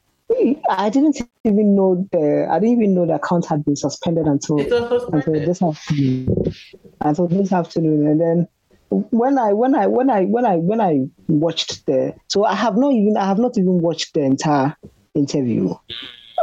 I 0.69 0.89
didn't 0.89 1.19
even 1.43 1.75
know 1.75 2.07
the 2.11 2.47
I 2.49 2.59
didn't 2.59 2.81
even 2.81 2.95
know 2.95 3.05
the 3.05 3.15
account 3.15 3.45
had 3.45 3.63
been 3.65 3.75
suspended 3.75 4.25
until 4.25 4.59
until 4.59 5.33
this 5.33 5.61
afternoon. 5.61 6.53
Until 7.01 7.27
this 7.27 7.51
afternoon, 7.51 8.07
and 8.07 8.21
then 8.21 8.47
when 8.89 9.37
I 9.37 9.53
when 9.53 9.75
I 9.75 9.87
when 9.87 10.09
I 10.09 10.25
when 10.25 10.45
I 10.45 10.55
when 10.57 10.81
I 10.81 11.01
watched 11.27 11.85
the 11.85 12.13
so 12.27 12.45
I 12.45 12.55
have 12.55 12.77
not 12.77 12.93
even 12.93 13.17
I 13.17 13.25
have 13.25 13.39
not 13.39 13.57
even 13.57 13.79
watched 13.79 14.13
the 14.13 14.21
entire 14.21 14.75
interview 15.15 15.73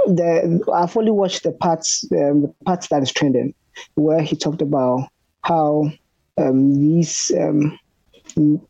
the 0.07 0.61
I've 0.73 0.97
only 0.97 1.11
watched 1.11 1.43
the 1.43 1.53
parts 1.53 2.05
um, 2.13 2.43
the 2.43 2.55
parts 2.65 2.89
that 2.89 3.03
is 3.03 3.13
trending, 3.13 3.55
where 3.95 4.23
he 4.23 4.37
talked 4.37 4.63
about 4.63 5.09
how 5.43 5.91
um, 6.39 6.75
these 6.75 7.33
um, 7.39 7.79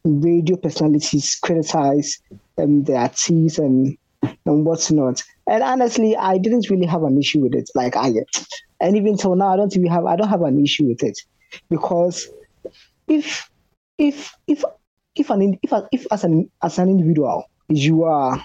radio 0.04 0.56
personalities 0.56 1.38
criticize 1.42 2.18
um, 2.58 2.84
the 2.84 2.96
artists 2.96 3.58
and 3.58 3.96
and 4.22 4.64
what's 4.64 4.90
not. 4.90 5.22
And 5.46 5.62
honestly, 5.62 6.16
I 6.16 6.38
didn't 6.38 6.70
really 6.70 6.86
have 6.86 7.02
an 7.02 7.18
issue 7.18 7.40
with 7.40 7.54
it. 7.54 7.70
Like 7.74 7.96
I, 7.96 8.12
and 8.80 8.96
even 8.96 9.16
till 9.16 9.36
now, 9.36 9.52
I 9.52 9.56
don't 9.56 9.74
even 9.76 9.90
have 9.90 10.04
I 10.06 10.16
don't 10.16 10.28
have 10.28 10.42
an 10.42 10.62
issue 10.62 10.86
with 10.86 11.02
it 11.02 11.20
because 11.68 12.28
if 13.08 13.50
if 13.98 14.34
if 14.46 14.64
if 15.16 15.30
an 15.30 15.58
if 15.62 15.72
if 15.92 16.06
as 16.10 16.24
an 16.24 16.50
as 16.62 16.78
an 16.78 16.88
individual 16.88 17.44
you 17.68 18.04
are 18.04 18.44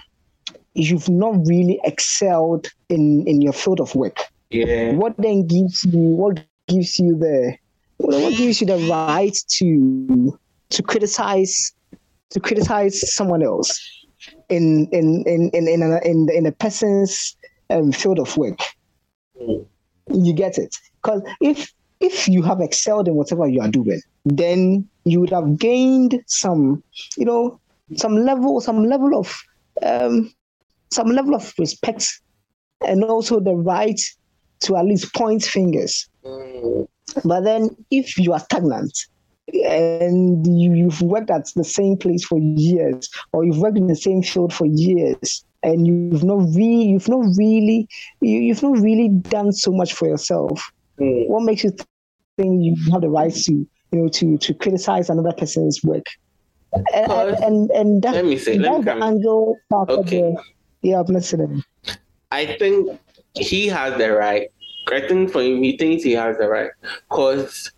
you've 0.74 1.08
not 1.08 1.34
really 1.46 1.80
excelled 1.84 2.68
in 2.88 3.26
in 3.26 3.40
your 3.40 3.52
field 3.52 3.80
of 3.80 3.94
work. 3.94 4.18
Yeah. 4.50 4.92
What 4.92 5.14
then 5.18 5.46
gives 5.46 5.84
you 5.84 5.98
what 5.98 6.44
gives 6.68 6.98
you 6.98 7.16
the 7.16 7.56
what 7.98 8.34
gives 8.36 8.60
you 8.60 8.66
the 8.66 8.78
right 8.90 9.36
to 9.58 10.38
to 10.70 10.82
criticize 10.82 11.72
to 12.30 12.40
criticize 12.40 13.14
someone 13.14 13.42
else 13.42 14.05
in 14.48 14.88
in 14.92 15.24
in 15.24 15.50
in 15.50 15.68
in 15.68 15.82
a, 15.82 15.98
in, 16.04 16.28
in 16.30 16.46
a 16.46 16.52
person's 16.52 17.36
um, 17.70 17.92
field 17.92 18.18
of 18.18 18.36
work? 18.36 18.58
Mm. 19.40 19.66
You 20.12 20.32
get 20.32 20.58
it? 20.58 20.76
Because 21.02 21.22
if 21.40 21.72
if 22.00 22.28
you 22.28 22.42
have 22.42 22.60
excelled 22.60 23.08
in 23.08 23.14
whatever 23.14 23.48
you 23.48 23.60
are 23.60 23.70
doing, 23.70 24.00
then 24.24 24.88
you 25.04 25.20
would 25.20 25.30
have 25.30 25.58
gained 25.58 26.22
some, 26.26 26.82
you 27.16 27.24
know, 27.24 27.58
some 27.96 28.16
level, 28.16 28.60
some 28.60 28.84
level 28.84 29.16
of, 29.16 29.42
um, 29.82 30.32
some 30.90 31.08
level 31.08 31.34
of 31.34 31.54
respect, 31.58 32.20
and 32.86 33.04
also 33.04 33.40
the 33.40 33.54
right 33.54 34.00
to 34.60 34.76
at 34.76 34.84
least 34.84 35.14
point 35.14 35.42
fingers. 35.42 36.08
Mm. 36.24 36.88
But 37.24 37.40
then, 37.42 37.70
if 37.90 38.18
you 38.18 38.32
are 38.32 38.40
stagnant 38.40 39.06
and 39.52 40.46
you, 40.46 40.74
you've 40.74 41.00
worked 41.02 41.30
at 41.30 41.48
the 41.54 41.64
same 41.64 41.96
place 41.96 42.24
for 42.24 42.38
years, 42.38 43.08
or 43.32 43.44
you've 43.44 43.58
worked 43.58 43.78
in 43.78 43.86
the 43.86 43.96
same 43.96 44.22
field 44.22 44.52
for 44.52 44.66
years, 44.66 45.44
and 45.62 45.86
you've 45.86 46.24
not 46.24 46.38
really, 46.54 46.88
you've 46.88 47.08
not 47.08 47.24
really, 47.36 47.88
you, 48.20 48.52
have 48.52 48.62
not 48.62 48.78
really 48.78 49.08
done 49.08 49.52
so 49.52 49.70
much 49.70 49.92
for 49.92 50.08
yourself. 50.08 50.70
Mm. 50.98 51.28
What 51.28 51.42
makes 51.42 51.64
you 51.64 51.70
think 52.36 52.64
you 52.64 52.76
have 52.92 53.02
the 53.02 53.08
right 53.08 53.32
to, 53.32 53.52
you 53.52 53.68
know, 53.92 54.08
to 54.08 54.36
to 54.38 54.54
criticize 54.54 55.10
another 55.10 55.32
person's 55.32 55.82
work? 55.84 56.06
And 56.94 57.12
and, 57.12 57.70
and 57.70 58.02
that, 58.02 58.14
let 58.14 58.24
me 58.24 58.38
say, 58.38 58.58
let 58.58 58.82
me 58.82 58.90
angle 58.90 59.56
okay. 59.72 59.94
of 59.94 60.06
the, 60.06 60.42
yeah, 60.82 61.00
I'm 61.00 61.06
listening. 61.06 61.62
I 62.30 62.46
think 62.58 63.00
he 63.34 63.68
has 63.68 63.96
the 63.96 64.12
right. 64.12 64.50
I 64.88 65.00
think 65.00 65.30
for 65.32 65.42
him, 65.42 65.62
he 65.62 65.76
thinks 65.76 66.04
he 66.04 66.12
has 66.12 66.36
the 66.38 66.48
right. 66.48 66.70
Because 67.08 67.72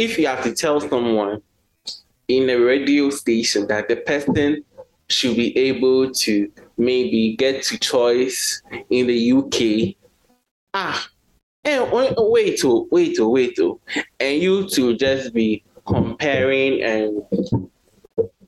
if 0.00 0.16
you 0.18 0.26
have 0.26 0.42
to 0.42 0.54
tell 0.54 0.80
someone 0.80 1.42
in 2.26 2.48
a 2.48 2.56
radio 2.56 3.10
station 3.10 3.66
that 3.66 3.86
the 3.86 3.96
person 3.96 4.64
should 5.08 5.36
be 5.36 5.56
able 5.58 6.10
to 6.10 6.50
maybe 6.78 7.36
get 7.36 7.62
to 7.62 7.78
choice 7.78 8.62
in 8.88 9.06
the 9.08 9.32
UK. 9.32 9.94
Ah, 10.72 11.06
and 11.64 11.92
wait, 11.92 12.14
wait, 12.16 12.60
oh, 12.64 12.88
wait, 12.90 13.18
oh, 13.20 13.28
wait, 13.28 13.58
oh, 13.60 13.78
and 14.18 14.40
you 14.40 14.66
to 14.70 14.96
just 14.96 15.34
be 15.34 15.62
comparing 15.84 16.82
and 16.82 17.22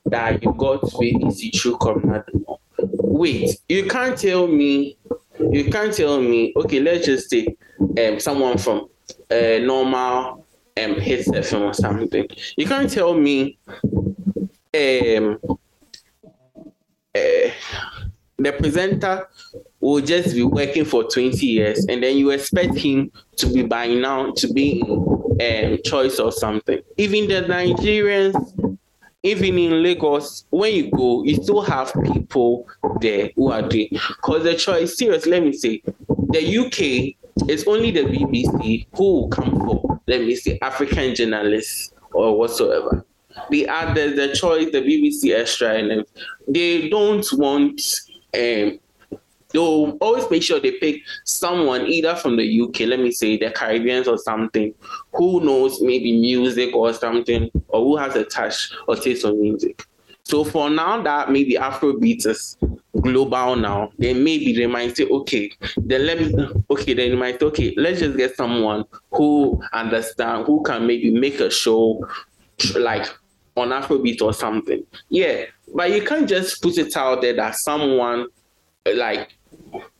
that 0.07 0.43
you 0.43 0.55
got 0.55 0.81
BBC 0.83 1.61
through 1.61 1.77
Comnado. 1.77 2.59
Wait, 2.79 3.61
you 3.69 3.85
can't 3.87 4.19
tell 4.19 4.47
me, 4.47 4.97
you 5.38 5.71
can't 5.71 5.93
tell 5.93 6.19
me. 6.19 6.55
Okay, 6.57 6.81
let's 6.81 7.05
just 7.05 7.29
say, 7.29 7.47
um, 7.99 8.19
someone 8.19 8.57
from 8.57 8.88
a 9.31 9.57
uh, 9.57 9.67
normal 9.67 10.41
um 10.80 10.94
Hitz 11.00 11.28
FM 11.28 11.61
or 11.62 11.74
something. 11.74 12.26
You 12.56 12.66
can't 12.66 12.90
tell 12.90 13.14
me, 13.14 13.58
um, 14.74 15.38
uh, 17.14 17.50
the 18.38 18.52
presenter 18.58 19.28
will 19.80 20.00
just 20.00 20.35
be 20.35 20.42
working 20.42 20.85
for 20.85 21.04
20 21.04 21.46
years 21.46 21.85
and 21.87 22.02
then 22.02 22.16
you 22.16 22.30
expect 22.30 22.76
him 22.76 23.11
to 23.37 23.46
be 23.52 23.62
by 23.62 23.87
now 23.88 24.32
to 24.32 24.52
be 24.52 24.80
in 25.40 25.72
um, 25.72 25.78
choice 25.85 26.18
or 26.18 26.32
something. 26.32 26.80
Even 26.96 27.28
the 27.28 27.42
Nigerians, 27.42 28.78
even 29.22 29.58
in 29.58 29.82
Lagos, 29.82 30.44
when 30.50 30.74
you 30.74 30.90
go, 30.90 31.22
you 31.24 31.37
still 31.42 31.62
have 31.62 31.92
people 32.12 32.66
there 33.00 33.30
who 33.37 33.50
are 33.52 33.62
doing. 33.62 33.88
Because 33.90 34.44
the 34.44 34.54
choice, 34.54 34.96
serious, 34.96 35.26
let 35.26 35.42
me 35.42 35.52
say, 35.52 35.82
the 36.30 36.58
UK 36.58 37.48
is 37.48 37.64
only 37.66 37.90
the 37.90 38.00
BBC 38.02 38.87
who 38.94 39.04
will 39.04 39.28
come 39.28 39.50
for, 39.61 39.91
let 40.07 40.23
me 40.23 40.35
see, 40.37 40.59
African 40.61 41.15
journalists 41.15 41.93
or 42.12 42.38
whatsoever. 42.38 43.05
The 43.51 43.69
others, 43.69 44.17
the 44.17 44.35
choice, 44.35 44.71
the 44.73 44.83
BBC 44.83 45.35
Extra, 45.35 45.75
and 45.75 46.05
they 46.47 46.88
don't 46.88 47.27
want 47.33 47.81
um, 48.35 48.79
they'll 49.53 49.97
always 50.01 50.29
make 50.31 50.43
sure 50.43 50.61
they 50.61 50.73
pick 50.73 51.03
someone 51.25 51.87
either 51.87 52.15
from 52.17 52.37
the 52.37 52.62
UK, 52.62 52.81
let 52.81 53.01
me 53.01 53.11
say 53.11 53.37
the 53.37 53.51
Caribbeans 53.51 54.09
or 54.09 54.19
something, 54.19 54.75
who 55.12 55.41
knows 55.41 55.81
maybe 55.81 56.19
music 56.19 56.75
or 56.75 56.93
something, 56.93 57.51
or 57.69 57.81
who 57.81 57.97
has 57.97 58.17
a 58.17 58.25
touch 58.25 58.71
or 58.88 58.97
taste 58.97 59.25
of 59.25 59.37
music. 59.37 59.87
So 60.25 60.45
for 60.45 60.71
now 60.71 61.03
that 61.03 61.31
maybe 61.31 61.55
Afrobeat 61.55 62.27
is 62.27 62.57
global 63.03 63.57
now, 63.57 63.91
then 63.99 64.25
maybe 64.25 64.53
they 64.53 64.67
might 64.67 64.97
say, 64.97 65.05
okay, 65.05 65.51
then 65.77 66.07
let 66.07 66.19
me 66.21 66.49
okay, 66.71 66.95
then 66.95 67.19
might 67.19 67.38
say, 67.41 67.47
okay, 67.47 67.75
let's 67.77 68.01
just 68.01 68.17
get 68.17 68.37
someone 68.37 68.85
who 69.11 69.61
understand, 69.73 70.47
who 70.47 70.62
can 70.62 70.87
maybe 70.87 71.11
make 71.11 71.41
a 71.41 71.51
show 71.51 72.07
like 72.77 73.07
on 73.57 73.69
Afrobeat 73.69 74.23
or 74.23 74.33
something. 74.33 74.85
Yeah. 75.09 75.45
But 75.75 75.91
you 75.91 76.03
can't 76.03 76.29
just 76.29 76.62
put 76.62 76.79
it 76.79 76.97
out 76.97 77.23
there 77.23 77.35
that 77.35 77.57
someone 77.57 78.27
like 78.95 79.37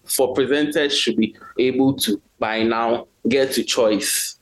for 0.05 0.35
presenters 0.35 0.93
should 0.93 1.17
be 1.17 1.37
able 1.59 1.95
to 1.95 2.21
by 2.39 2.63
now 2.63 3.07
get 3.29 3.53
to 3.53 3.63
choice 3.63 4.39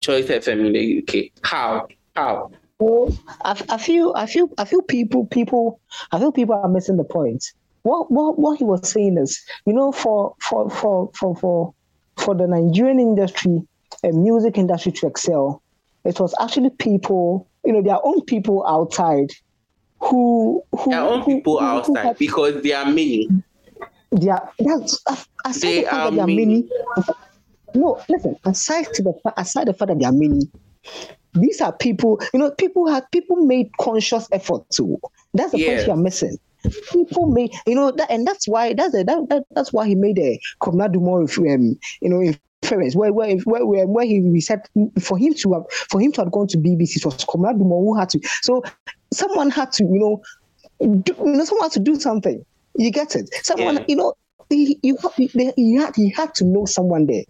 choice 0.00 0.26
FM 0.26 0.66
in 0.66 0.72
the 0.72 1.02
UK. 1.02 1.30
How? 1.42 1.86
How? 2.16 2.50
Well, 2.78 3.16
I, 3.44 3.60
I 3.68 3.78
feel 3.78 4.12
I 4.16 4.26
feel 4.26 4.50
I 4.58 4.64
feel 4.64 4.82
people 4.82 5.26
people 5.26 5.80
I 6.12 6.18
feel 6.18 6.32
people 6.32 6.54
are 6.54 6.68
missing 6.68 6.96
the 6.96 7.04
point. 7.04 7.52
What 7.82 8.10
what 8.10 8.38
what 8.38 8.58
he 8.58 8.64
was 8.64 8.88
saying 8.88 9.18
is, 9.18 9.42
you 9.66 9.72
know, 9.72 9.92
for 9.92 10.34
for 10.40 10.68
for 10.70 11.10
for 11.14 11.36
for 11.36 11.74
for 12.18 12.34
the 12.34 12.46
Nigerian 12.46 13.00
industry 13.00 13.62
and 14.02 14.22
music 14.22 14.58
industry 14.58 14.92
to 14.92 15.06
excel, 15.06 15.62
it 16.04 16.18
was 16.20 16.34
actually 16.40 16.70
people, 16.70 17.48
you 17.64 17.72
know, 17.72 17.82
their 17.82 18.04
own 18.04 18.22
people 18.22 18.66
outside 18.66 19.30
who 20.00 20.62
who 20.72 20.90
their 20.90 21.00
own 21.00 21.22
who, 21.22 21.36
people 21.36 21.58
who, 21.58 21.64
outside 21.64 22.02
who 22.02 22.08
had, 22.08 22.18
because 22.18 22.62
there 22.62 22.78
are 22.78 22.90
many 22.90 23.28
there, 24.10 24.40
that's 24.58 25.04
aside 25.44 25.68
they 25.68 25.80
the 25.82 25.88
fact 25.88 26.14
that 26.14 26.20
are 26.20 26.26
many. 26.26 26.68
No, 27.74 28.00
listen. 28.08 28.36
Aside 28.44 28.86
to 28.94 29.02
the 29.02 29.32
aside 29.36 29.68
the 29.68 29.74
fact 29.74 29.88
that 29.88 29.98
there 29.98 30.08
are 30.08 30.12
many, 30.12 30.50
these 31.34 31.60
are 31.60 31.72
people. 31.72 32.20
You 32.32 32.40
know, 32.40 32.50
people 32.52 32.88
have 32.88 33.10
people 33.10 33.36
made 33.36 33.70
conscious 33.78 34.26
effort 34.32 34.68
to. 34.72 34.98
That's 35.34 35.52
the 35.52 35.64
point 35.64 35.86
you 35.86 35.92
are 35.92 35.96
missing. 35.96 36.38
People 36.90 37.26
made, 37.26 37.52
you 37.66 37.74
know, 37.74 37.90
that, 37.92 38.10
and 38.10 38.26
that's 38.26 38.48
why 38.48 38.74
that's 38.74 38.94
a, 38.94 39.04
that, 39.04 39.28
that 39.28 39.44
that's 39.54 39.72
why 39.72 39.86
he 39.86 39.94
made 39.94 40.18
a 40.18 40.40
Komna 40.60 40.92
more, 40.94 41.22
um, 41.22 41.78
you 42.00 42.08
know, 42.08 42.20
inference 42.62 42.96
where 42.96 43.12
where 43.12 43.36
where 43.38 43.64
where, 43.64 43.86
where 43.86 44.04
he 44.04 44.40
said 44.40 44.62
for 45.00 45.16
him 45.16 45.34
to 45.34 45.52
have 45.52 45.62
for 45.90 46.00
him 46.00 46.12
to 46.12 46.22
have 46.22 46.32
gone 46.32 46.48
to 46.48 46.58
BBC 46.58 46.96
it 46.96 47.04
was 47.04 47.24
Komna 47.24 47.56
who 47.56 47.96
had 47.96 48.08
to. 48.10 48.20
So 48.42 48.62
someone 49.12 49.50
had 49.50 49.72
to, 49.72 49.84
you 49.84 49.98
know, 49.98 50.22
do, 51.02 51.14
you 51.18 51.32
know, 51.32 51.44
someone 51.44 51.66
had 51.66 51.72
to 51.72 51.80
do 51.80 51.98
something. 51.98 52.44
You 52.76 52.90
get 52.90 53.16
it? 53.16 53.28
Someone, 53.42 53.76
yeah. 53.76 53.84
you 53.88 53.96
know, 53.96 54.14
he, 54.50 54.78
you, 54.82 54.96
he, 55.16 55.74
had 55.76 55.96
he 55.96 56.10
had 56.10 56.34
to 56.36 56.44
know 56.44 56.64
someone 56.64 57.06
there 57.06 57.24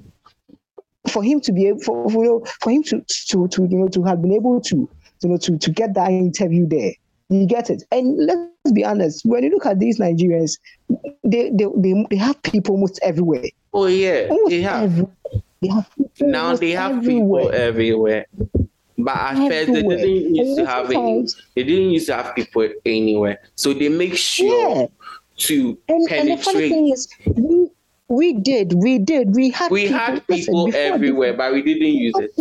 for 1.10 1.22
him 1.22 1.40
to 1.40 1.52
be 1.52 1.66
able 1.66 1.80
for, 1.80 2.10
for, 2.10 2.24
you 2.24 2.30
know 2.30 2.44
for 2.60 2.70
him 2.70 2.82
to 2.82 3.02
to 3.28 3.48
to 3.48 3.62
you 3.62 3.78
know 3.78 3.88
to 3.88 4.02
have 4.04 4.20
been 4.20 4.32
able 4.32 4.60
to 4.60 4.88
you 5.22 5.28
know 5.28 5.36
to 5.38 5.58
to 5.58 5.70
get 5.70 5.94
that 5.94 6.10
interview 6.10 6.66
there. 6.66 6.92
You 7.30 7.46
get 7.46 7.70
it? 7.70 7.82
And 7.92 8.16
let's 8.26 8.72
be 8.72 8.84
honest, 8.84 9.24
when 9.24 9.44
you 9.44 9.50
look 9.50 9.66
at 9.66 9.78
these 9.78 9.98
Nigerians, 9.98 10.58
they 11.24 11.50
they 11.50 11.66
they, 11.76 12.06
they 12.10 12.16
have 12.16 12.40
people 12.42 12.74
almost 12.74 12.98
everywhere. 13.02 13.44
Oh 13.72 13.86
yeah, 13.86 14.28
almost 14.30 14.50
they 14.50 14.62
have. 14.62 14.82
Every, 14.84 15.06
they 15.60 15.68
have 15.68 15.90
now 16.20 16.56
they 16.56 16.70
have 16.70 16.98
everywhere. 16.98 17.42
people 17.42 17.60
everywhere. 17.60 18.26
But 19.00 19.16
at 19.16 19.36
first, 19.36 19.72
they 19.72 19.82
didn't 19.82 20.34
used 20.34 20.58
to 20.58 20.66
have 20.66 20.90
it. 20.90 21.32
They 21.54 21.64
didn't 21.64 21.90
used 21.90 22.06
to 22.06 22.14
have 22.16 22.34
people 22.34 22.68
anywhere. 22.84 23.38
So 23.54 23.72
they 23.72 23.88
make 23.88 24.16
sure 24.16 24.80
yeah 24.80 24.86
to 25.38 25.78
and, 25.88 26.06
penetrate. 26.08 26.30
And 26.30 26.38
the 26.38 26.42
funny 26.42 26.68
thing 26.68 26.88
is, 26.88 27.08
we, 27.26 27.70
we 28.08 28.32
did, 28.34 28.74
we 28.74 28.98
did, 28.98 29.34
we 29.34 29.50
had 29.50 29.70
we 29.70 29.84
people, 29.84 29.98
had 29.98 30.26
people 30.26 30.64
listen, 30.64 30.80
everywhere, 30.80 31.32
but 31.34 31.52
we 31.52 31.62
didn't 31.62 31.82
use 31.82 32.14
it. 32.16 32.32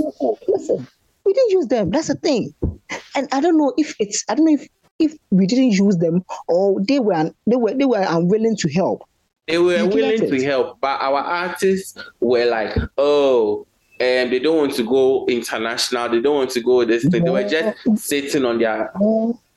Listen, 0.48 0.88
we 1.24 1.34
didn't 1.34 1.52
use 1.52 1.68
them. 1.68 1.92
That's 1.92 2.08
the 2.08 2.16
thing. 2.16 2.54
And 3.16 3.28
I 3.32 3.42
don't 3.42 3.58
know 3.58 3.74
if 3.78 3.96
it's 4.00 4.24
I 4.30 4.36
don't 4.36 4.46
know 4.46 4.54
if 4.54 4.68
if 5.00 5.16
we 5.30 5.46
didn't 5.46 5.72
use 5.72 5.98
them 5.98 6.24
or 6.48 6.82
they 6.82 7.00
were 7.00 7.32
they 7.46 7.56
were 7.56 7.74
they 7.74 7.86
were 7.86 8.06
unwilling 8.08 8.56
to 8.58 8.70
help. 8.70 9.04
They 9.48 9.58
were 9.58 9.78
you 9.78 9.88
willing 9.88 10.30
to 10.30 10.44
help, 10.44 10.80
but 10.82 11.00
our 11.02 11.20
artists 11.20 11.98
were 12.20 12.46
like, 12.46 12.78
oh, 12.98 13.66
and 14.00 14.32
they 14.32 14.40
don't 14.40 14.58
want 14.58 14.74
to 14.76 14.84
go 14.84 15.26
international. 15.28 16.10
They 16.10 16.20
don't 16.20 16.36
want 16.36 16.50
to 16.52 16.62
go 16.62 16.84
this 16.84 17.06
thing. 17.06 17.24
They 17.24 17.30
were 17.30 17.48
just 17.48 17.78
sitting 17.96 18.44
on 18.46 18.60
their 18.60 18.92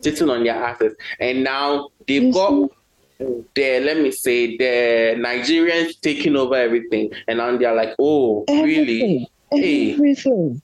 sitting 0.01 0.31
on 0.31 0.45
their 0.45 0.55
asses, 0.55 0.95
and 1.19 1.43
now 1.43 1.89
they've 2.07 2.33
got 2.33 2.71
the 3.19 3.81
let 3.81 3.99
me 3.99 4.11
say 4.11 4.57
the 4.57 5.17
Nigerians 5.19 6.01
taking 6.01 6.37
over 6.37 6.55
everything, 6.55 7.11
and 7.27 7.39
now 7.39 7.57
they're 7.57 7.75
like, 7.75 7.95
oh, 7.99 8.45
everything, 8.49 8.87
really? 8.87 9.29
Everything, 9.53 10.63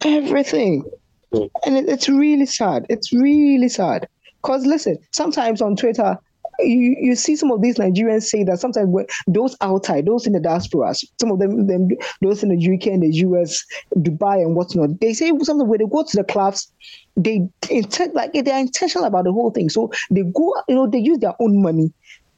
hey. 0.00 0.16
everything. 0.18 0.84
And 1.32 1.76
it, 1.76 1.88
it's 1.88 2.08
really 2.08 2.46
sad. 2.46 2.86
It's 2.88 3.12
really 3.12 3.68
sad. 3.68 4.08
Because 4.42 4.66
listen, 4.66 4.98
sometimes 5.12 5.62
on 5.62 5.76
Twitter, 5.76 6.18
you, 6.58 6.96
you 7.00 7.14
see 7.14 7.36
some 7.36 7.50
of 7.50 7.62
these 7.62 7.76
Nigerians 7.76 8.24
say 8.24 8.44
that 8.44 8.58
sometimes 8.58 8.94
those 9.26 9.56
outside, 9.60 10.06
those 10.06 10.26
in 10.26 10.32
the 10.32 10.40
diaspora, 10.40 10.94
some 11.20 11.30
of 11.30 11.38
them, 11.38 11.66
them 11.66 11.88
those 12.20 12.42
in 12.42 12.50
the 12.50 12.74
UK 12.74 12.86
and 12.88 13.02
the 13.02 13.10
US, 13.26 13.64
Dubai 13.96 14.42
and 14.42 14.54
whatnot, 14.54 15.00
they 15.00 15.14
say 15.14 15.32
something 15.42 15.68
when 15.68 15.78
they 15.78 15.86
go 15.86 16.02
to 16.02 16.16
the 16.16 16.24
clubs, 16.24 16.70
they 17.16 17.48
intent 17.70 18.14
like 18.14 18.32
they're 18.32 18.58
intentional 18.58 19.06
about 19.06 19.24
the 19.24 19.32
whole 19.32 19.50
thing. 19.50 19.68
So 19.68 19.90
they 20.10 20.22
go, 20.22 20.54
you 20.68 20.74
know, 20.74 20.86
they 20.86 20.98
use 20.98 21.18
their 21.18 21.34
own 21.40 21.62
money 21.62 21.92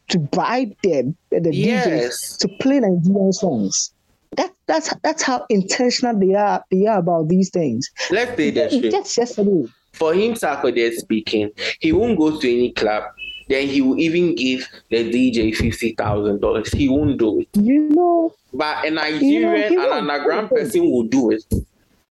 to 0.08 0.18
bribe 0.18 0.74
them 0.82 1.16
the 1.30 1.54
yes. 1.54 1.86
DJs 1.86 2.38
to 2.40 2.48
play 2.62 2.80
Nigerian 2.80 3.32
songs. 3.32 3.92
That 4.36 4.52
that's 4.66 4.92
that's 5.02 5.22
how 5.22 5.46
intentional 5.48 6.18
they 6.18 6.34
are 6.34 6.64
they 6.70 6.86
are 6.86 6.98
about 6.98 7.28
these 7.28 7.50
things. 7.50 7.90
Let's 8.10 8.36
say 8.36 8.50
that 8.50 8.70
Just 8.70 9.16
yesterday. 9.16 9.66
For 9.92 10.12
him, 10.12 10.34
Sarkodie 10.34 10.92
speaking, 10.94 11.50
he 11.78 11.92
won't 11.92 12.18
go 12.18 12.40
to 12.40 12.52
any 12.52 12.72
club. 12.72 13.04
Then 13.48 13.68
he 13.68 13.80
will 13.80 13.98
even 13.98 14.34
give 14.34 14.68
the 14.90 15.10
DJ 15.12 15.54
fifty 15.54 15.94
thousand 15.94 16.40
dollars. 16.40 16.72
He 16.72 16.88
won't 16.88 17.18
do 17.18 17.40
it. 17.40 17.48
You 17.54 17.90
know. 17.90 18.34
But 18.52 18.86
a 18.86 18.90
Nigerian 18.90 19.72
you 19.72 19.78
know, 19.78 19.92
and 19.98 20.10
underground 20.10 20.50
person 20.50 20.90
will 20.90 21.04
do 21.04 21.30
it. 21.30 21.44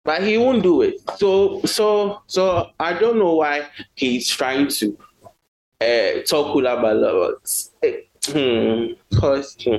But 0.05 0.23
he 0.23 0.37
won't 0.37 0.63
do 0.63 0.81
it. 0.81 1.01
So 1.17 1.61
so 1.65 2.21
so 2.27 2.69
I 2.79 2.93
don't 2.93 3.17
know 3.17 3.35
why 3.35 3.67
he's 3.95 4.29
trying 4.29 4.67
to 4.67 4.97
uh, 5.81 6.21
talk 6.25 6.55
about 6.55 6.97
levels. 6.97 7.71
Hmm. 8.25 8.93
Cause 9.19 9.57
hmm. 9.61 9.77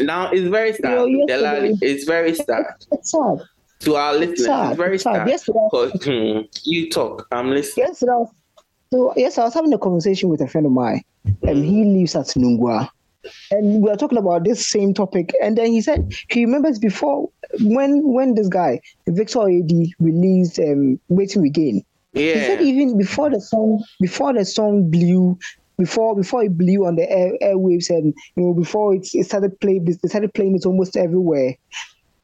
Now 0.00 0.30
it's 0.30 0.48
very 0.48 0.72
sad. 0.72 1.08
You 1.08 1.26
know, 1.26 1.76
it's 1.80 2.04
very 2.04 2.34
sad. 2.34 2.66
It's 2.92 3.10
sad. 3.10 3.42
To 3.80 3.94
our 3.94 4.14
listeners, 4.14 4.40
it's, 4.40 4.68
it's 4.70 4.76
very 4.76 4.94
it's 4.96 5.04
sad. 5.04 5.28
Yes, 5.28 5.48
Cause 5.70 5.92
hmm, 6.04 6.40
you 6.64 6.90
talk. 6.90 7.28
I'm 7.30 7.50
listening. 7.50 7.86
Yes, 7.88 8.02
so 8.90 9.12
yes, 9.16 9.38
I 9.38 9.44
was 9.44 9.54
having 9.54 9.72
a 9.72 9.78
conversation 9.78 10.28
with 10.28 10.40
a 10.40 10.48
friend 10.48 10.66
of 10.66 10.72
mine, 10.72 11.02
and 11.42 11.64
he 11.64 11.84
lives 11.84 12.16
at 12.16 12.26
Nungua. 12.28 12.88
And 13.50 13.82
we 13.82 13.90
were 13.90 13.96
talking 13.96 14.18
about 14.18 14.44
this 14.44 14.66
same 14.66 14.94
topic, 14.94 15.34
and 15.42 15.58
then 15.58 15.66
he 15.66 15.80
said 15.80 16.12
he 16.30 16.44
remembers 16.44 16.78
before 16.78 17.28
when 17.60 18.12
when 18.12 18.34
this 18.34 18.48
guy 18.48 18.80
Victor 19.06 19.42
AD 19.42 19.70
released 19.98 20.58
um, 20.58 20.98
"Wetin 21.10 21.42
We 21.42 21.50
Gain." 21.50 21.84
Yeah. 22.14 22.34
He 22.34 22.40
said 22.40 22.60
even 22.62 22.96
before 22.96 23.30
the 23.30 23.40
song 23.40 23.84
before 24.00 24.32
the 24.32 24.44
song 24.44 24.90
blew 24.90 25.38
before 25.78 26.14
before 26.14 26.42
it 26.44 26.58
blew 26.58 26.84
on 26.84 26.96
the 26.96 27.10
air, 27.10 27.32
airwaves 27.42 27.88
and 27.88 28.12
you 28.36 28.42
know 28.42 28.52
before 28.52 28.94
it, 28.94 29.08
it 29.14 29.24
started 29.24 29.58
playing 29.60 29.84
they 29.84 30.08
started 30.08 30.34
playing 30.34 30.56
it 30.56 30.66
almost 30.66 30.96
everywhere. 30.96 31.54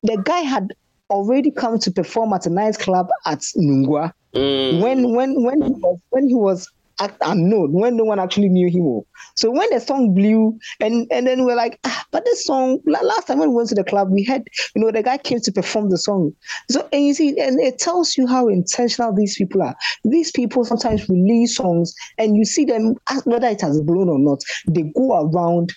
The 0.03 0.21
guy 0.25 0.41
had 0.41 0.75
already 1.09 1.51
come 1.51 1.79
to 1.79 1.91
perform 1.91 2.33
at 2.33 2.47
a 2.47 2.51
nightclub 2.51 3.09
at 3.27 3.41
Nungua. 3.57 4.13
Mm. 4.35 4.81
When 4.81 5.15
when 5.15 5.43
when 5.45 5.63
he 5.63 5.71
was 5.71 5.99
when 6.11 6.29
he 6.29 6.35
was 6.35 6.69
unknown 6.99 7.73
when 7.73 7.97
no 7.97 8.05
one 8.05 8.19
actually 8.19 8.49
knew 8.49 8.69
him. 8.69 9.03
So 9.35 9.51
when 9.51 9.69
the 9.71 9.81
song 9.81 10.15
blew, 10.15 10.59
and 10.81 11.07
and 11.11 11.27
then 11.27 11.45
we're 11.45 11.57
like, 11.57 11.79
ah, 11.85 12.07
but 12.11 12.25
this 12.25 12.45
song 12.45 12.81
last 12.87 13.27
time 13.27 13.39
when 13.39 13.51
we 13.51 13.57
went 13.57 13.69
to 13.71 13.75
the 13.75 13.85
club, 13.85 14.11
we 14.11 14.25
had 14.25 14.45
you 14.75 14.83
know 14.83 14.91
the 14.91 15.03
guy 15.03 15.19
came 15.19 15.41
to 15.41 15.53
perform 15.53 15.91
the 15.91 15.99
song. 15.99 16.33
So 16.71 16.89
and 16.93 17.05
you 17.07 17.15
see, 17.15 17.39
and 17.41 17.61
it 17.61 17.79
tells 17.79 18.17
you 18.17 18.27
how 18.27 18.49
intentional 18.49 19.15
these 19.15 19.37
people 19.37 19.63
are. 19.63 19.77
These 20.05 20.31
people 20.33 20.65
sometimes 20.65 21.09
release 21.09 21.57
songs, 21.57 21.95
and 22.19 22.37
you 22.37 22.45
see 22.45 22.65
them 22.65 22.97
whether 23.25 23.49
it 23.49 23.61
has 23.61 23.81
blown 23.81 24.09
or 24.09 24.19
not. 24.19 24.43
They 24.69 24.83
go 24.97 25.29
around 25.29 25.73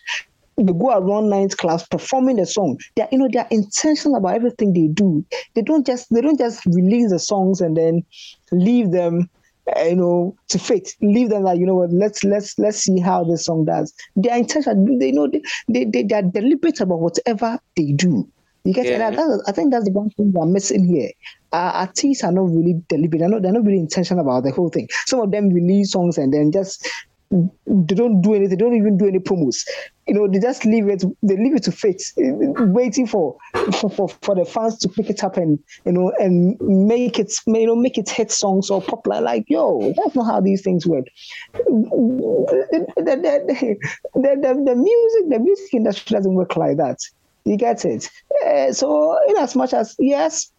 they 0.58 0.74
go 0.74 0.90
around 0.90 1.26
nightclubs 1.26 1.88
performing 1.90 2.38
the 2.38 2.46
song. 2.46 2.80
They're 2.96 3.08
you 3.12 3.20
know 3.20 3.28
they're 3.32 3.48
intentional 3.52 4.18
about 4.18 4.36
everything 4.36 4.74
they 4.74 4.88
do. 4.88 5.24
They 5.54 5.62
don't 5.62 5.86
just 5.86 6.12
they 6.12 6.22
don't 6.22 6.38
just 6.38 6.66
release 6.66 7.12
the 7.12 7.20
songs 7.20 7.62
and 7.62 7.78
then 7.78 8.04
leave 8.52 8.92
them 8.92 9.30
you 9.84 9.96
know, 9.96 10.36
to 10.50 10.60
fate. 10.60 10.96
Leave 11.02 11.30
them 11.30 11.44
like, 11.44 11.60
you 11.60 11.66
know 11.66 11.76
what, 11.76 11.92
let's 11.92 12.24
let's 12.24 12.58
let's 12.58 12.78
see 12.78 13.00
how 13.00 13.24
this 13.24 13.46
song 13.46 13.66
does. 13.66 13.94
They 14.16 14.30
are 14.30 14.38
intentional. 14.38 14.98
they 15.00 15.12
know 15.12 15.28
they, 15.28 15.42
they, 15.68 15.86
they, 15.86 16.04
they 16.04 16.16
are 16.16 16.22
deliberate 16.22 16.80
about 16.80 17.00
whatever 17.00 17.60
they 17.76 17.92
do. 17.92 18.28
You 18.64 18.74
get 18.74 18.86
yeah. 18.86 19.12
that, 19.12 19.44
I 19.48 19.54
think 19.54 19.72
that's 19.72 19.86
the 19.86 19.92
one 19.92 20.10
thing 20.10 20.34
we're 20.34 20.46
missing 20.46 20.86
here. 20.86 21.12
Uh, 21.54 21.72
artists 21.74 22.22
are 22.24 22.34
not 22.34 22.50
really 22.50 22.82
deliberate. 22.90 23.20
They're 23.20 23.30
not, 23.30 23.42
they're 23.42 23.54
not 23.54 23.64
really 23.64 23.80
intentional 23.80 24.22
about 24.22 24.44
the 24.44 24.52
whole 24.52 24.68
thing. 24.68 24.90
Some 25.06 25.22
of 25.22 25.32
them 25.32 25.50
release 25.50 25.94
songs 25.94 26.18
and 26.18 26.34
then 26.34 26.52
just 26.52 26.86
they 27.30 27.96
don't 27.96 28.22
do 28.22 28.34
anything. 28.34 28.58
They 28.58 28.64
don't 28.64 28.76
even 28.76 28.98
do 28.98 29.08
any 29.08 29.20
promos. 29.20 29.68
You 30.08 30.14
know, 30.14 30.28
they 30.28 30.40
just 30.40 30.66
leave 30.66 30.88
it. 30.88 31.04
They 31.22 31.36
leave 31.36 31.56
it 31.56 31.64
to 31.64 31.72
fate, 31.72 32.02
waiting 32.18 33.06
for 33.06 33.36
for, 33.74 34.08
for, 34.08 34.36
the 34.36 34.46
fans 34.46 34.78
to 34.80 34.90
pick 34.90 35.10
it 35.10 35.24
up 35.24 35.36
and 35.36 35.60
you 35.86 35.92
know 35.92 36.14
and 36.20 36.58
make 36.62 37.20
it 37.20 37.34
you 37.46 37.68
know 37.68 37.76
make 37.76 37.98
it 37.98 38.10
hit 38.10 38.32
songs 38.32 38.70
or 38.70 38.82
popular. 38.82 39.20
Like 39.20 39.46
yo, 39.48 39.94
that's 39.98 40.16
not 40.16 40.26
how 40.26 40.40
these 40.40 40.62
things 40.62 40.88
work. 40.88 41.06
The, 41.54 42.86
the, 42.96 43.78
the, 44.16 44.36
the, 44.36 44.64
the 44.66 44.76
music 44.76 45.30
the 45.30 45.40
music 45.40 45.74
industry 45.74 46.16
doesn't 46.16 46.34
work 46.34 46.56
like 46.56 46.78
that. 46.78 47.00
You 47.44 47.58
get 47.58 47.84
it. 47.86 48.10
Uh, 48.46 48.72
so 48.72 49.18
in 49.28 49.38
as 49.38 49.56
much 49.56 49.74
as 49.74 49.96
yes, 50.00 50.52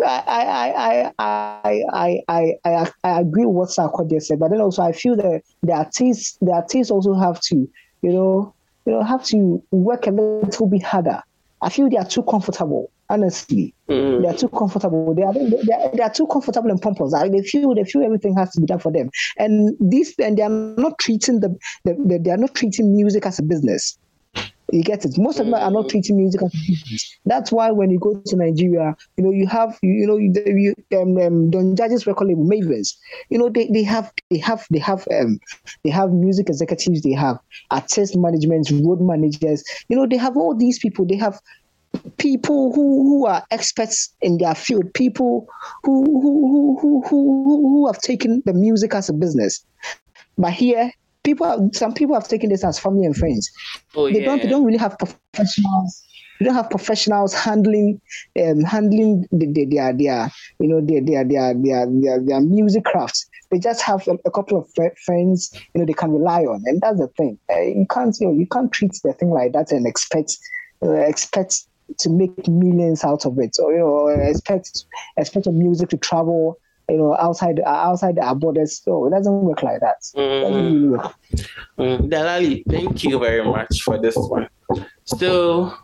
I, 0.00 0.22
I, 0.26 1.12
I, 1.18 1.82
I, 1.92 2.22
I, 2.28 2.54
I, 2.64 2.90
I 3.04 3.20
agree 3.20 3.44
with 3.44 3.54
what 3.54 3.68
Sarkodie 3.68 4.22
said, 4.22 4.38
but 4.38 4.50
then 4.50 4.60
also 4.60 4.82
I 4.82 4.92
feel 4.92 5.16
that 5.16 5.42
the 5.62 5.72
artists, 5.72 6.38
the 6.40 6.52
artists 6.52 6.90
also 6.90 7.14
have 7.14 7.40
to, 7.42 7.68
you 8.02 8.12
know, 8.12 8.54
you 8.86 8.92
know, 8.92 9.02
have 9.02 9.24
to 9.26 9.62
work 9.70 10.06
a 10.06 10.10
little 10.10 10.66
bit 10.66 10.82
harder. 10.82 11.22
I 11.60 11.68
feel 11.68 11.88
they 11.88 11.96
are 11.96 12.06
too 12.06 12.22
comfortable. 12.24 12.90
Honestly, 13.08 13.74
mm. 13.90 14.22
they 14.22 14.28
are 14.28 14.34
too 14.36 14.48
comfortable. 14.48 15.14
They 15.14 15.22
are, 15.22 15.34
they 15.34 15.72
are, 15.74 15.90
they 15.94 16.02
are 16.02 16.12
too 16.12 16.26
comfortable 16.26 16.70
and 16.70 16.80
pompous. 16.80 17.12
They 17.12 17.42
feel 17.42 17.74
they 17.74 17.84
feel 17.84 18.02
everything 18.02 18.34
has 18.36 18.50
to 18.52 18.60
be 18.60 18.66
done 18.66 18.78
for 18.78 18.90
them, 18.90 19.10
and 19.36 19.76
this 19.78 20.14
and 20.18 20.38
they 20.38 20.42
are 20.42 20.48
not 20.48 20.98
treating 20.98 21.40
the, 21.40 21.54
the, 21.84 21.92
the 22.06 22.18
they 22.18 22.30
are 22.30 22.38
not 22.38 22.54
treating 22.54 22.96
music 22.96 23.26
as 23.26 23.38
a 23.38 23.42
business. 23.42 23.98
You 24.72 24.82
get 24.82 25.04
it. 25.04 25.18
Most 25.18 25.38
of 25.38 25.44
them 25.44 25.54
are 25.54 25.70
not 25.70 25.84
mm. 25.84 25.90
treating 25.90 26.16
music 26.16 26.42
as 26.42 26.50
business. 26.66 27.18
That's 27.26 27.52
why 27.52 27.70
when 27.70 27.90
you 27.90 27.98
go 27.98 28.22
to 28.24 28.36
Nigeria, 28.36 28.96
you 29.18 29.24
know, 29.24 29.30
you 29.30 29.46
have, 29.46 29.78
you, 29.82 29.92
you 29.92 30.06
know, 30.06 30.16
you, 30.16 30.32
you 30.34 30.74
um, 30.98 31.18
um, 31.18 31.50
Don 31.50 31.76
Jazzy's 31.76 32.06
record 32.06 32.28
label, 32.28 32.46
Mavins. 32.46 32.96
You 33.28 33.38
know, 33.38 33.50
they, 33.50 33.68
they 33.68 33.82
have, 33.82 34.10
they 34.30 34.38
have, 34.38 34.66
they 34.70 34.78
have, 34.78 35.06
um, 35.12 35.38
they 35.84 35.90
have 35.90 36.10
music 36.10 36.48
executives. 36.48 37.02
They 37.02 37.12
have 37.12 37.38
artist 37.70 38.16
management, 38.16 38.70
road 38.82 39.02
managers. 39.02 39.62
You 39.88 39.96
know, 39.96 40.06
they 40.06 40.16
have 40.16 40.38
all 40.38 40.56
these 40.56 40.78
people. 40.78 41.04
They 41.04 41.16
have 41.16 41.38
people 42.16 42.72
who, 42.72 43.02
who 43.02 43.26
are 43.26 43.44
experts 43.50 44.14
in 44.22 44.38
their 44.38 44.54
field, 44.54 44.94
people 44.94 45.46
who 45.82 46.04
who, 46.04 46.78
who, 46.80 47.02
who, 47.06 47.44
who 47.44 47.86
have 47.86 48.00
taken 48.00 48.42
the 48.46 48.54
music 48.54 48.94
as 48.94 49.10
a 49.10 49.12
business. 49.12 49.64
But 50.38 50.54
here, 50.54 50.90
people 51.24 51.46
have, 51.46 51.60
some 51.72 51.92
people 51.92 52.14
have 52.14 52.28
taken 52.28 52.50
this 52.50 52.64
as 52.64 52.78
family 52.78 53.06
and 53.06 53.16
friends. 53.16 53.50
Oh, 53.94 54.10
they 54.10 54.20
yeah. 54.20 54.24
don't 54.24 54.42
they 54.42 54.48
don't 54.48 54.64
really 54.64 54.78
have 54.78 54.98
professionals. 54.98 56.02
They 56.38 56.46
don't 56.46 56.54
have 56.54 56.70
professionals 56.70 57.34
handling 57.34 58.00
um, 58.40 58.62
handling 58.62 59.26
the, 59.30 59.46
the, 59.46 59.64
their 59.66 59.92
their 59.92 60.30
you 60.58 60.68
know 60.68 60.80
their 60.80 61.04
their 61.04 61.24
their 61.24 61.54
their 61.54 61.86
their, 61.86 62.20
their 62.20 62.40
music 62.40 62.84
crafts. 62.84 63.26
They 63.50 63.58
just 63.58 63.82
have 63.82 64.08
a, 64.08 64.16
a, 64.24 64.30
couple 64.30 64.58
of 64.58 64.66
friends 65.04 65.50
you 65.74 65.80
know 65.80 65.84
they 65.84 65.92
can 65.92 66.10
rely 66.10 66.42
on, 66.42 66.62
and 66.66 66.80
that's 66.80 66.98
the 66.98 67.08
thing. 67.08 67.38
Uh, 67.50 67.60
you 67.60 67.86
can't 67.90 68.16
you 68.20 68.28
know 68.28 68.34
you 68.34 68.46
can't 68.46 68.72
treat 68.72 68.92
the 69.04 69.12
thing 69.12 69.30
like 69.30 69.52
that 69.52 69.72
and 69.72 69.86
expect 69.86 70.36
uh, 70.82 70.92
expect 70.92 71.66
to 71.98 72.08
make 72.08 72.48
millions 72.48 73.04
out 73.04 73.26
of 73.26 73.38
it, 73.38 73.56
or 73.62 73.72
you 73.72 73.78
know 73.78 74.08
expect 74.08 74.84
expect 75.16 75.46
your 75.46 75.54
music 75.54 75.90
to 75.90 75.96
travel 75.96 76.58
you 76.92 76.98
know, 76.98 77.16
outside 77.18 77.58
outside 77.60 78.18
our 78.18 78.34
borders. 78.34 78.82
So 78.82 79.06
it 79.06 79.10
doesn't 79.10 79.32
work 79.32 79.62
like 79.62 79.80
that. 79.80 80.02
Mm-hmm. 80.14 80.92
Really 81.78 81.98
mm, 81.98 82.10
Delali, 82.10 82.62
thank 82.68 83.02
you 83.04 83.18
very 83.18 83.44
much 83.44 83.82
for 83.82 83.98
this 83.98 84.14
one. 84.16 84.48
So, 85.04 85.74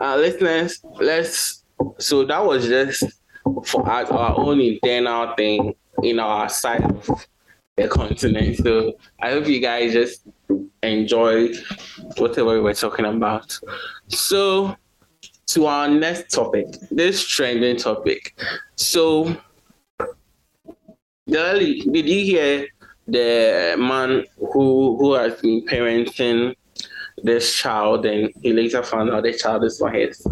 uh, 0.00 0.16
listeners, 0.16 0.80
let's. 1.00 1.64
So 1.98 2.24
that 2.24 2.44
was 2.44 2.66
just 2.66 3.04
for 3.66 3.88
our, 3.88 4.10
our 4.12 4.38
own 4.38 4.60
internal 4.60 5.34
thing 5.36 5.74
in 6.02 6.18
our 6.18 6.48
side 6.48 6.82
of 6.82 7.26
the 7.76 7.88
continent. 7.88 8.56
So 8.56 8.94
I 9.20 9.30
hope 9.30 9.46
you 9.46 9.60
guys 9.60 9.92
just 9.92 10.22
enjoyed 10.82 11.56
whatever 12.16 12.54
we 12.54 12.60
were 12.60 12.74
talking 12.74 13.04
about. 13.04 13.58
So 14.08 14.76
to 15.48 15.66
our 15.66 15.88
next 15.88 16.34
topic, 16.34 16.66
this 16.90 17.24
trending 17.26 17.76
topic. 17.76 18.34
So 18.76 19.36
Delali, 21.28 21.92
did 21.92 22.08
you 22.08 22.24
hear 22.24 22.66
the 23.06 23.76
man 23.78 24.24
who 24.52 24.96
who 24.96 25.12
has 25.14 25.40
been 25.40 25.64
parenting 25.66 26.54
this 27.22 27.54
child 27.54 28.06
and 28.06 28.32
he 28.42 28.52
later 28.52 28.82
found 28.82 29.10
out 29.10 29.24
the 29.24 29.32
child 29.34 29.64
is 29.64 29.80
not 29.80 29.94
his? 29.94 30.26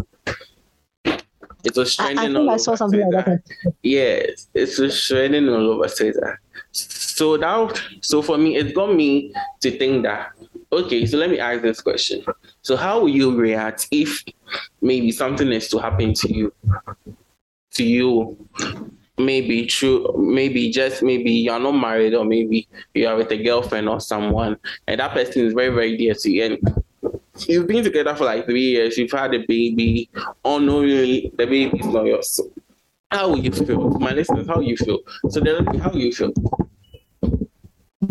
It 1.63 1.75
was 1.75 1.95
trending 1.95 2.35
I, 2.35 2.39
I 2.39 2.41
all 2.41 2.49
I 2.49 2.57
saw 2.57 2.71
over 2.71 2.77
something 2.77 3.01
Twitter. 3.01 3.17
like 3.17 3.25
that. 3.25 3.73
Yes, 3.83 4.47
it 4.53 4.79
was 4.79 5.07
trending 5.07 5.49
all 5.49 5.71
over 5.71 5.87
Twitter. 5.87 6.39
So 6.71 7.37
that 7.37 7.81
so 8.01 8.21
for 8.21 8.37
me, 8.37 8.55
it 8.55 8.73
got 8.73 8.95
me 8.95 9.33
to 9.61 9.71
think 9.77 10.03
that 10.03 10.31
okay, 10.71 11.05
so 11.05 11.17
let 11.17 11.29
me 11.29 11.39
ask 11.39 11.61
this 11.61 11.81
question. 11.81 12.23
So 12.61 12.75
how 12.75 13.01
will 13.01 13.09
you 13.09 13.35
react 13.35 13.87
if 13.91 14.23
maybe 14.81 15.11
something 15.11 15.51
is 15.51 15.67
to 15.69 15.77
happen 15.77 16.13
to 16.15 16.33
you? 16.33 16.53
To 17.73 17.83
you 17.83 18.37
maybe 19.17 19.65
true 19.65 20.13
maybe 20.17 20.69
just 20.71 21.01
maybe 21.01 21.31
you're 21.31 21.59
not 21.59 21.71
married 21.71 22.13
or 22.13 22.23
maybe 22.23 22.67
you 22.93 23.07
are 23.07 23.15
with 23.15 23.31
a 23.31 23.43
girlfriend 23.43 23.89
or 23.89 23.99
someone 23.99 24.57
and 24.87 24.99
that 24.99 25.11
person 25.11 25.45
is 25.45 25.53
very 25.53 25.73
very 25.73 25.97
dear 25.97 26.13
to 26.13 26.31
you. 26.31 26.43
And 26.43 26.83
you've 27.47 27.67
been 27.67 27.83
together 27.83 28.15
for 28.15 28.25
like 28.25 28.45
three 28.45 28.61
years 28.61 28.97
you've 28.97 29.11
had 29.11 29.33
a 29.33 29.39
baby 29.47 30.09
unknowingly 30.45 31.31
the 31.37 31.45
baby 31.45 31.79
is 31.79 31.87
not 31.87 32.05
yours. 32.05 32.29
So 32.29 32.51
how 33.09 33.29
will 33.29 33.39
you 33.39 33.51
feel? 33.51 33.89
My 33.99 34.11
listeners 34.11 34.47
how 34.47 34.59
you 34.59 34.75
feel? 34.75 34.99
So 35.29 35.39
then 35.39 35.65
how 35.79 35.93
you 35.93 36.11
feel? 36.11 36.33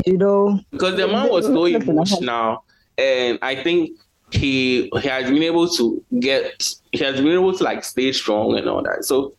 You 0.04 0.16
know 0.16 0.60
because 0.70 0.96
the 0.96 1.06
man 1.06 1.30
was 1.30 1.46
so 1.46 1.64
emotional 1.66 2.64
and 2.98 3.38
i 3.42 3.54
think 3.54 3.90
he 4.30 4.90
he 5.00 5.08
has 5.08 5.30
been 5.30 5.42
able 5.42 5.68
to 5.68 6.02
get 6.18 6.74
he 6.92 7.04
has 7.04 7.16
been 7.16 7.28
able 7.28 7.56
to 7.56 7.62
like 7.62 7.84
stay 7.84 8.12
strong 8.12 8.58
and 8.58 8.68
all 8.68 8.82
that. 8.82 9.04
So 9.04 9.35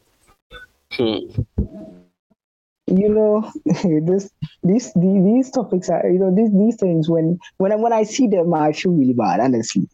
Hmm. 0.94 1.18
You 2.88 3.10
know, 3.10 3.52
this 3.66 4.32
these 4.64 4.94
these 4.96 5.52
topics 5.52 5.90
are 5.90 6.08
you 6.10 6.20
know 6.20 6.34
these 6.34 6.52
these 6.52 6.76
things 6.78 7.10
when 7.10 7.38
when 7.58 7.72
I, 7.72 7.76
when 7.76 7.94
I 7.94 8.04
see 8.04 8.28
them 8.28 8.54
I 8.54 8.72
feel 8.72 8.94
really 8.94 9.14
bad 9.14 9.42
honestly, 9.42 9.90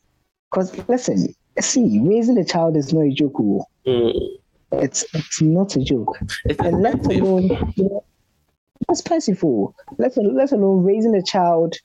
because 0.51 0.77
listen, 0.87 1.33
see, 1.59 1.99
raising 1.99 2.37
a 2.37 2.45
child 2.45 2.77
is 2.77 2.93
not 2.93 3.01
a 3.01 3.11
joke. 3.11 3.41
Mm. 3.87 4.37
It's 4.73 5.05
it's 5.13 5.41
not 5.41 5.75
a 5.75 5.83
joke, 5.83 6.17
it's 6.45 6.59
and 6.59 6.81
let 6.81 7.03
alone 7.05 7.73
you 7.75 7.89
know, 7.89 8.03
that's 8.87 8.99
expensive. 8.99 9.43
Let 9.97 10.15
let 10.17 10.51
alone 10.51 10.83
raising 10.83 11.15
a 11.15 11.23
child 11.23 11.75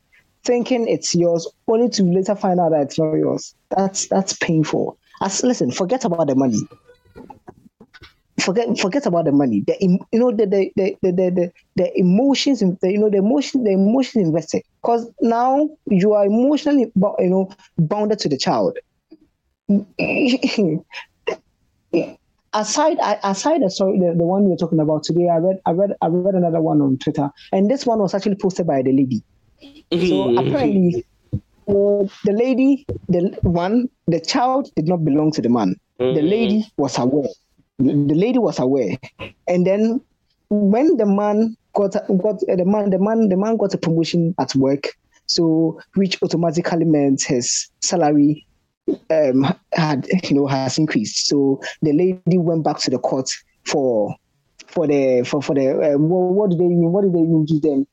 thinking 0.45 0.87
it's 0.89 1.15
yours 1.15 1.51
only 1.67 1.89
to 1.91 2.03
later 2.03 2.35
find 2.35 2.61
out 2.61 2.71
that 2.71 2.83
it's 2.83 2.99
not 2.99 3.15
yours. 3.15 3.55
That's 3.71 4.09
that's 4.09 4.35
painful. 4.35 4.99
As 5.23 5.43
listen, 5.43 5.71
forget 5.71 6.05
about 6.05 6.27
the 6.27 6.35
money 6.35 6.61
forget 8.41 8.79
forget 8.79 9.07
about 9.07 9.25
the 9.25 9.33
money. 9.33 9.65
The 9.67 9.77
you 9.81 10.19
know 10.19 10.31
the 10.31 10.47
the 10.47 10.71
the 10.77 10.97
the 11.03 11.13
the, 11.13 11.53
the 11.77 11.99
emotions 11.99 12.61
the, 12.61 12.79
you 12.83 12.99
know 12.99 13.11
the 13.11 13.19
emotion 13.19 13.65
the 13.65 13.73
emotions 13.73 14.27
invested 14.27 14.63
because 14.83 15.11
now 15.21 15.69
you 15.87 16.15
are 16.15 16.27
emotionally 16.27 16.93
you 16.95 17.31
know 17.31 17.51
bounded 17.79 18.19
to 18.21 18.29
the 18.29 18.39
child. 18.39 18.79
aside 22.55 22.97
aside 23.23 23.63
the 23.63 23.71
story 23.71 23.99
the, 23.99 24.15
the 24.17 24.25
one 24.25 24.45
we 24.45 24.53
are 24.53 24.57
talking 24.57 24.81
about 24.81 25.03
today, 25.03 25.29
I 25.29 25.39
read 25.39 25.59
I 25.67 25.73
read 25.73 25.91
I 26.01 26.09
read 26.09 26.35
another 26.35 26.61
one 26.61 26.81
on 26.81 26.99
Twitter, 26.99 27.31
and 27.53 27.71
this 27.71 27.87
one 27.87 27.99
was 27.99 28.15
actually 28.15 28.37
posted 28.37 28.67
by 28.67 28.83
the 28.83 28.93
lady. 28.93 29.23
So 29.91 30.39
apparently, 30.39 31.05
uh, 31.33 32.07
the 32.25 32.33
lady, 32.33 32.87
the 33.09 33.37
one, 33.43 33.89
the 34.07 34.21
child 34.21 34.71
did 34.77 34.87
not 34.87 35.05
belong 35.05 35.33
to 35.33 35.43
the 35.43 35.49
man. 35.49 35.75
Mm-hmm. 35.99 36.15
The 36.15 36.23
lady 36.23 36.67
was 36.77 36.97
aware 36.99 37.29
the 37.79 38.15
lady 38.15 38.39
was 38.39 38.59
aware, 38.59 38.97
and 39.47 39.67
then 39.67 40.01
when 40.51 40.97
the 40.97 41.07
man 41.07 41.57
got 41.75 41.93
got 41.93 42.43
uh, 42.49 42.57
the 42.57 42.65
man 42.65 42.91
the 42.91 42.99
man 42.99 43.29
the 43.29 43.37
man 43.37 43.57
got 43.57 43.75
a 43.75 43.79
promotion 43.79 44.35
at 44.39 44.55
work, 44.55 44.89
so 45.27 45.81
which 45.95 46.21
automatically 46.23 46.85
meant 46.85 47.23
his 47.23 47.71
salary 47.81 48.47
um, 49.11 49.55
had 49.73 50.07
you 50.25 50.35
know 50.35 50.47
has 50.47 50.79
increased. 50.79 51.27
So 51.27 51.61
the 51.83 51.93
lady 51.93 52.39
went 52.39 52.65
back 52.65 52.79
to 52.81 52.91
the 52.91 52.99
court 52.99 53.31
for 53.65 54.15
for 54.67 54.87
the 54.87 55.23
for 55.25 55.43
for 55.43 55.55
the 55.55 55.95
uh, 55.95 55.99
what, 55.99 56.33
what 56.35 56.51
did 56.51 56.59
they 56.59 56.65
mean? 56.65 56.93
What 56.93 57.03
did 57.03 57.15
they 57.15 57.21
even 57.21 57.45
give 57.45 57.63
them? 57.63 57.87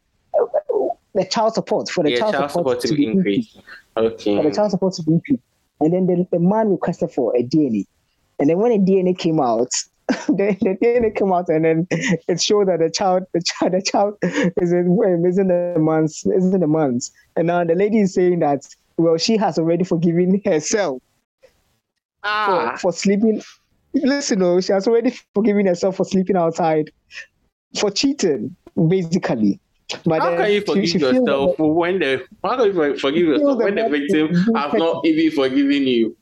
the 1.16 1.26
child 1.26 1.54
support 1.54 1.90
for 1.90 2.04
the 2.04 2.12
yeah, 2.12 2.20
child, 2.20 2.34
child, 2.34 2.52
support, 2.52 2.82
support 2.82 2.92
to, 2.92 2.96
be 2.96 3.08
increased. 3.08 3.56
increased. 3.56 4.22
Okay. 4.22 4.36
For 4.36 4.44
the 4.50 4.56
child 4.56 4.72
support 4.72 4.94
to 4.96 5.04
be 5.04 5.14
increased. 5.14 5.44
And 5.80 5.94
then 5.94 6.08
the, 6.08 6.28
the 6.32 6.40
man 6.40 6.70
requested 6.70 7.12
for 7.12 7.36
a 7.36 7.42
DNA. 7.42 7.86
And 8.40 8.50
then 8.50 8.58
when 8.58 8.72
the 8.72 8.92
DNA 8.92 9.18
came 9.18 9.40
out, 9.40 9.72
the, 10.08 10.56
the 10.62 10.78
DNA 10.82 11.16
came 11.16 11.34
out 11.34 11.50
and 11.50 11.66
then 11.66 11.88
it 11.90 12.42
showed 12.42 12.68
that 12.68 12.80
the 12.80 12.90
child, 12.90 13.24
the 13.34 13.42
child, 13.42 13.72
the 13.72 13.82
child 13.82 14.18
is 14.62 14.72
in, 14.72 15.26
is 15.26 15.38
in 15.38 15.48
the 15.48 15.76
months, 15.80 16.26
is 16.26 16.54
in 16.54 16.60
the 16.60 16.68
months. 16.68 17.12
And 17.36 17.48
now 17.48 17.64
the 17.64 17.76
lady 17.76 18.00
is 18.00 18.14
saying 18.14 18.40
that, 18.40 18.68
well, 18.98 19.18
she 19.18 19.36
has 19.38 19.58
already 19.58 19.84
forgiven 19.84 20.42
herself 20.46 21.02
ah. 22.24 22.72
for, 22.74 22.78
for 22.78 22.94
sleeping. 22.94 23.42
Listen, 23.94 24.40
no, 24.40 24.56
oh, 24.56 24.62
she 24.62 24.74
has 24.74 24.88
already 24.88 25.18
forgiven 25.34 25.66
herself 25.66 25.96
for 25.96 26.06
sleeping 26.06 26.36
outside, 26.36 26.92
for 27.80 27.90
cheating, 27.90 28.56
basically. 28.88 29.60
But 30.06 30.22
how 30.22 30.36
can 30.36 30.52
you 30.52 30.62
forgive 30.62 30.86
she, 30.86 30.92
she 30.94 31.00
yourself 31.00 31.58
when 31.60 32.00
the 32.00 32.26
how 32.44 32.58
can 32.58 32.76
you 32.76 32.98
forgive 32.98 33.28
yourself 33.28 33.60
when 33.60 33.76
the 33.76 33.88
victim 33.88 34.34
has 34.56 34.74
not 34.74 35.06
even 35.06 35.32
forgiven 35.32 35.88
you? 35.88 36.18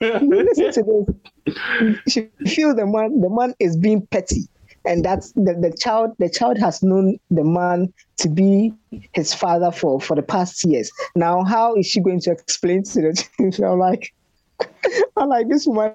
Listen 0.00 0.72
to 0.72 1.04
this. 1.46 1.96
She 2.08 2.28
feel 2.46 2.74
the 2.74 2.86
man 2.86 3.20
the 3.20 3.30
man 3.30 3.54
is 3.58 3.76
being 3.76 4.06
petty. 4.06 4.48
And 4.86 5.04
that's 5.04 5.32
the, 5.32 5.54
the 5.60 5.76
child 5.78 6.12
the 6.18 6.30
child 6.30 6.58
has 6.58 6.82
known 6.82 7.18
the 7.30 7.44
man 7.44 7.92
to 8.18 8.28
be 8.28 8.72
his 9.12 9.34
father 9.34 9.70
for, 9.70 10.00
for 10.00 10.16
the 10.16 10.22
past 10.22 10.64
years. 10.64 10.90
Now 11.14 11.44
how 11.44 11.74
is 11.76 11.86
she 11.86 12.00
going 12.00 12.20
to 12.20 12.30
explain 12.30 12.84
to 12.84 13.00
the 13.02 13.52
child? 13.52 13.64
I'm 13.72 13.78
like 13.78 14.14
I'm 15.16 15.28
like 15.28 15.48
this 15.48 15.66
woman 15.66 15.94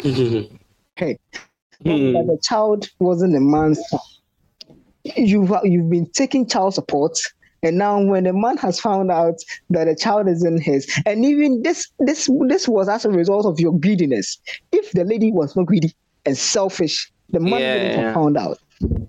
hey 0.00 1.18
mm. 1.84 2.26
the 2.26 2.38
child 2.42 2.88
wasn't 2.98 3.32
the 3.32 3.40
man's 3.40 3.80
you've 5.16 5.52
you've 5.64 5.90
been 5.90 6.08
taking 6.10 6.46
child 6.46 6.74
support 6.74 7.18
and 7.62 7.76
now 7.76 8.00
when 8.00 8.24
the 8.24 8.32
man 8.32 8.56
has 8.58 8.80
found 8.80 9.10
out 9.10 9.36
that 9.70 9.84
the 9.84 9.96
child 9.96 10.28
isn't 10.28 10.60
his, 10.60 10.86
and 11.06 11.24
even 11.24 11.62
this 11.62 11.88
this 11.98 12.28
this 12.46 12.68
was 12.68 12.88
as 12.88 13.04
a 13.04 13.10
result 13.10 13.46
of 13.46 13.58
your 13.58 13.72
greediness. 13.78 14.38
If 14.72 14.92
the 14.92 15.04
lady 15.04 15.32
was 15.32 15.56
not 15.56 15.66
greedy 15.66 15.94
and 16.24 16.36
selfish, 16.36 17.10
the 17.30 17.40
man 17.40 17.60
yeah. 17.60 17.74
wouldn't 17.74 17.94
have 17.94 18.14
found 18.14 18.36
out. 18.36 18.58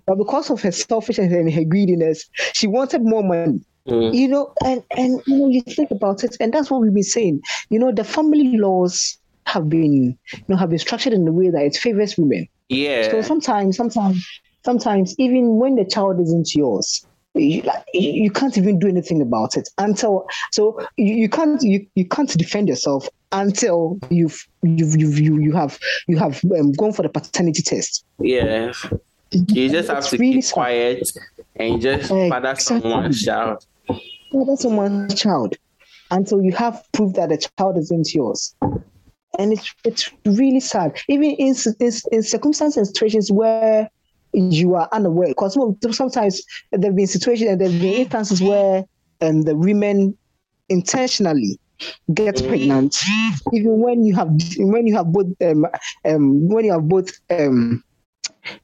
But 0.06 0.16
because 0.16 0.50
of 0.50 0.62
her 0.62 0.72
selfishness 0.72 1.32
and 1.32 1.52
her 1.54 1.64
greediness, 1.64 2.28
she 2.54 2.66
wanted 2.66 3.04
more 3.04 3.24
money. 3.24 3.62
Mm. 3.88 4.14
You 4.14 4.28
know, 4.28 4.54
and 4.66 4.84
and 4.98 5.22
you 5.28 5.38
know, 5.38 5.48
you 5.48 5.62
think 5.62 5.92
about 5.92 6.24
it, 6.24 6.36
and 6.40 6.54
that's 6.54 6.72
what 6.72 6.82
we've 6.82 6.94
been 6.94 7.04
saying. 7.04 7.42
You 7.70 7.80
know, 7.80 7.92
the 7.92 8.04
family 8.04 8.58
laws 8.58 9.18
have 9.46 9.70
been, 9.70 10.18
you 10.34 10.44
know, 10.48 10.56
have 10.58 10.70
been 10.70 10.80
structured 10.80 11.14
in 11.14 11.28
a 11.28 11.32
way 11.32 11.50
that 11.50 11.62
it 11.62 11.76
favors 11.76 12.18
women. 12.18 12.48
Yeah. 12.70 13.10
So 13.10 13.22
sometimes, 13.22 13.78
sometimes, 13.78 14.26
sometimes, 14.64 15.16
even 15.18 15.58
when 15.58 15.76
the 15.76 15.86
child 15.86 16.20
isn't 16.20 16.54
yours, 16.54 17.06
you, 17.36 17.62
like, 17.62 17.84
you 17.94 18.32
can't 18.32 18.58
even 18.58 18.80
do 18.80 18.88
anything 18.88 19.22
about 19.22 19.56
it 19.56 19.70
until 19.78 20.28
so 20.52 20.80
you, 20.98 21.14
you 21.16 21.30
can't 21.30 21.62
you, 21.62 21.86
you 21.96 22.06
can't 22.06 22.30
defend 22.38 22.68
yourself 22.68 23.08
until 23.32 24.00
you've 24.10 24.48
you've, 24.64 24.96
you've 24.96 25.20
you 25.20 25.40
you 25.40 25.52
have 25.52 25.80
you 26.08 26.18
have 26.18 26.42
um, 26.58 26.72
gone 26.74 26.92
for 26.92 27.04
the 27.04 27.10
paternity 27.10 27.62
test. 27.62 28.04
Yeah, 28.20 28.74
you 29.32 29.70
just 29.70 29.90
have 29.90 30.00
it's 30.00 30.10
to 30.10 30.18
really 30.18 30.34
keep 30.36 30.44
sad. 30.44 30.54
quiet 30.54 31.10
and 31.56 31.82
just 31.82 32.12
exactly. 32.12 32.30
father 32.30 32.56
someone's 32.56 33.24
child. 33.24 33.66
Father 34.32 34.56
someone's 34.56 35.22
child 35.22 35.56
until 36.12 36.42
you 36.42 36.52
have 36.54 36.84
proof 36.94 37.14
that 37.14 37.30
the 37.30 37.38
child 37.58 37.78
isn't 37.78 38.14
yours. 38.14 38.56
And 39.38 39.54
it's 39.54 39.74
it's 39.86 40.12
really 40.26 40.60
sad. 40.60 40.98
Even 41.08 41.32
in, 41.32 41.56
in, 41.80 41.92
in 42.12 42.24
circumstances 42.24 42.78
and 42.78 42.88
situations 42.88 43.32
where 43.32 43.90
you 44.34 44.76
are 44.76 44.88
unaware. 44.92 45.30
Because 45.30 45.58
sometimes 45.96 46.42
there 46.72 46.90
have 46.90 46.96
been 46.96 47.08
situations 47.08 47.50
and 47.50 47.62
there 47.62 47.70
have 47.70 47.82
been 47.82 47.94
instances 47.94 48.42
where 48.42 48.84
um, 49.22 49.42
the 49.44 49.56
women 49.56 50.18
intentionally 50.70 51.60
get 52.14 52.36
pregnant, 52.48 52.96
even 53.54 53.80
when 53.80 54.04
you 54.04 54.16
have 54.16 54.30
when 54.58 54.88
you 54.88 54.96
have 54.96 55.12
both 55.12 55.28
um, 55.42 55.66
um, 56.06 56.48
when 56.50 56.66
you 56.66 56.72
have 56.72 56.88
both 56.88 57.12
um, 57.30 57.84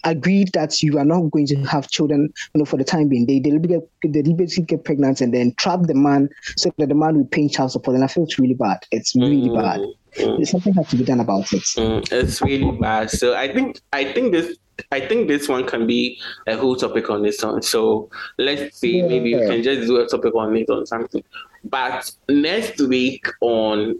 agreed 0.04 0.52
that 0.54 0.82
you 0.82 0.98
are 0.98 1.06
not 1.06 1.32
going 1.32 1.48
to 1.48 1.56
have 1.64 1.90
children, 1.90 2.34
you 2.54 2.60
know, 2.60 2.66
for 2.66 2.78
the 2.78 2.84
time 2.84 3.08
being. 3.08 3.26
They 3.26 3.40
deliberately 3.40 3.80
get, 3.80 4.14
they 4.14 4.22
deliberately 4.22 4.64
get 4.64 4.84
pregnant 4.84 5.22
and 5.22 5.34
then 5.34 5.54
trap 5.58 5.82
the 5.84 5.96
man 5.96 6.30
so 6.58 6.72
that 6.78 6.90
the 6.90 6.96
man 6.96 7.18
will 7.18 7.26
pay 7.26 7.48
child 7.48 7.72
support. 7.72 7.96
And 7.96 8.04
I 8.04 8.08
feel 8.08 8.24
it's 8.24 8.40
really 8.40 8.54
bad. 8.54 8.86
It's 8.92 9.16
really 9.16 9.50
mm. 9.50 9.62
bad. 9.62 9.82
Mm. 10.18 10.48
Something 10.48 10.74
has 10.74 10.88
to 10.90 10.96
be 10.96 11.04
done 11.04 11.20
about 11.20 11.52
it. 11.52 11.64
Mm. 11.76 12.12
It's 12.12 12.42
really 12.42 12.72
bad. 12.80 13.10
So 13.10 13.36
I 13.36 13.52
think 13.52 13.82
I 13.92 14.12
think 14.14 14.32
this 14.32 14.58
I 14.92 15.00
think 15.00 15.28
this 15.28 15.48
one 15.48 15.66
can 15.66 15.88
be 15.88 16.20
a 16.48 16.56
whole 16.58 16.76
topic 16.76 17.10
on 17.10 17.24
this 17.24 17.42
one. 17.44 17.62
So 17.62 18.10
let's 18.38 18.78
see, 18.78 19.00
yeah. 19.00 19.08
maybe 19.08 19.36
we 19.36 19.48
can 19.48 19.64
just 19.64 19.88
do 19.88 19.98
a 19.98 20.08
topic 20.08 20.36
on 20.36 20.56
it 20.56 20.70
on 20.70 20.86
something. 20.86 21.24
But 21.64 22.12
next 22.30 22.80
week 22.82 23.28
on 23.42 24.00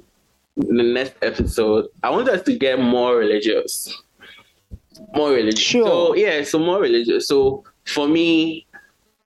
the 0.58 0.84
next 0.84 1.16
episode, 1.22 1.88
I 2.04 2.10
want 2.10 2.30
us 2.30 2.44
to 2.44 2.58
get 2.58 2.80
more 2.80 3.16
religious. 3.16 4.04
More 5.14 5.32
religious. 5.32 5.60
Sure. 5.60 5.86
So 5.86 6.16
yeah, 6.16 6.44
so 6.44 6.60
more 6.60 6.80
religious. 6.80 7.28
So 7.28 7.64
for 7.86 8.08
me, 8.08 8.66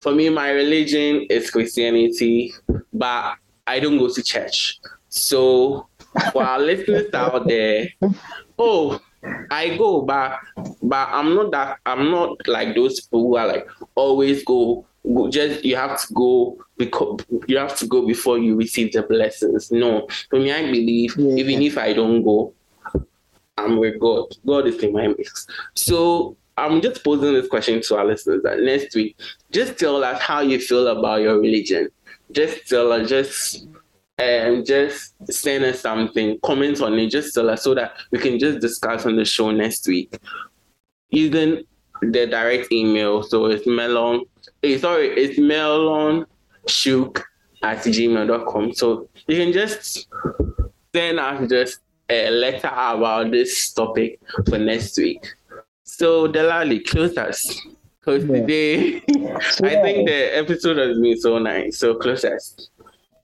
for 0.01 0.15
me, 0.15 0.29
my 0.29 0.51
religion 0.51 1.27
is 1.31 1.51
Christianity, 1.51 2.53
but 2.93 3.37
I 3.67 3.81
don't 3.81 3.99
go 3.99 4.09
to 4.09 4.23
church. 4.23 4.79
So 5.09 5.89
for 6.33 6.43
our 6.43 6.61
listeners 6.61 7.13
out 7.15 7.47
there, 7.49 7.89
oh, 8.59 9.01
I 9.51 9.77
go, 9.77 10.03
but 10.03 10.39
but 10.83 11.09
I'm 11.11 11.35
not 11.35 11.51
that 11.53 11.79
I'm 11.87 12.11
not 12.11 12.47
like 12.47 12.75
those 12.75 13.01
people 13.01 13.23
who 13.23 13.37
are 13.37 13.47
like 13.47 13.67
always 13.95 14.45
go, 14.45 14.87
go 15.05 15.31
just 15.31 15.65
you 15.65 15.77
have 15.77 16.01
to 16.01 16.13
go 16.13 16.59
because 16.77 17.21
you 17.47 17.57
have 17.57 17.77
to 17.79 17.87
go 17.87 18.07
before 18.07 18.39
you 18.39 18.57
receive 18.57 18.93
the 18.93 19.03
blessings. 19.03 19.71
No, 19.73 20.07
for 20.29 20.39
me, 20.39 20.53
I 20.53 20.71
believe 20.71 21.17
yeah. 21.17 21.37
even 21.37 21.63
if 21.63 21.79
I 21.79 21.93
don't 21.93 22.23
go, 22.23 22.53
I'm 23.57 23.79
with 23.79 23.99
God. 24.01 24.27
God 24.47 24.67
is 24.67 24.83
in 24.83 24.93
my 24.93 25.09
mix. 25.09 25.47
So 25.75 26.37
I'm 26.57 26.81
just 26.81 27.05
posing 27.05 27.35
this 27.35 27.49
question 27.49 27.81
to 27.83 27.97
our 27.97 28.05
listeners 28.05 28.43
that 28.43 28.61
next 28.61 28.95
week, 28.95 29.19
just 29.51 29.79
tell 29.79 30.03
us 30.05 30.21
how 30.21 30.41
you 30.41 30.59
feel 30.59 30.87
about 30.89 31.21
your 31.23 31.39
religion. 31.41 31.89
Just 32.33 32.69
tell 32.69 32.93
us, 32.93 33.09
just 33.09 33.67
um, 34.19 34.65
just 34.65 35.15
send 35.33 35.65
us 35.65 35.81
something, 35.81 36.39
comment 36.45 36.81
on 36.81 36.95
it, 36.95 37.11
just 37.11 37.35
tell 37.35 37.51
us 37.51 37.63
so 37.63 37.75
that 37.75 37.95
we 38.13 38.19
can 38.19 38.39
just 38.39 38.61
discuss 38.61 39.07
on 39.07 39.17
the 39.17 39.25
show 39.25 39.51
next 39.51 39.87
week. 39.89 40.17
Using 41.11 41.65
the 42.01 42.27
direct 42.27 42.73
email, 42.73 43.23
so 43.23 43.47
it's 43.47 43.67
melon, 43.67 44.25
eh, 44.63 44.79
sorry, 44.79 45.09
it's 45.09 45.39
melon 45.39 46.27
shook 46.69 47.25
at 47.63 47.79
gmail.com. 47.79 48.75
So 48.75 49.09
you 49.27 49.37
can 49.37 49.53
just 49.53 50.09
send 50.95 51.19
us 51.19 51.49
just 51.49 51.81
a 52.09 52.31
letter 52.31 52.69
about 52.69 53.31
this 53.31 53.73
topic 53.73 54.21
for 54.49 54.59
next 54.59 54.97
week. 54.99 55.27
So 55.83 56.29
Delali, 56.29 56.87
close 56.87 57.17
us. 57.17 57.61
Because 58.01 58.25
yeah. 58.25 58.41
today, 58.41 59.01
so, 59.51 59.65
I 59.67 59.83
think 59.83 60.09
the 60.09 60.37
episode 60.37 60.77
has 60.77 60.99
been 60.99 61.19
so 61.19 61.39
nice. 61.39 61.79
So 61.79 61.95
close 61.95 62.25
us. 62.25 62.69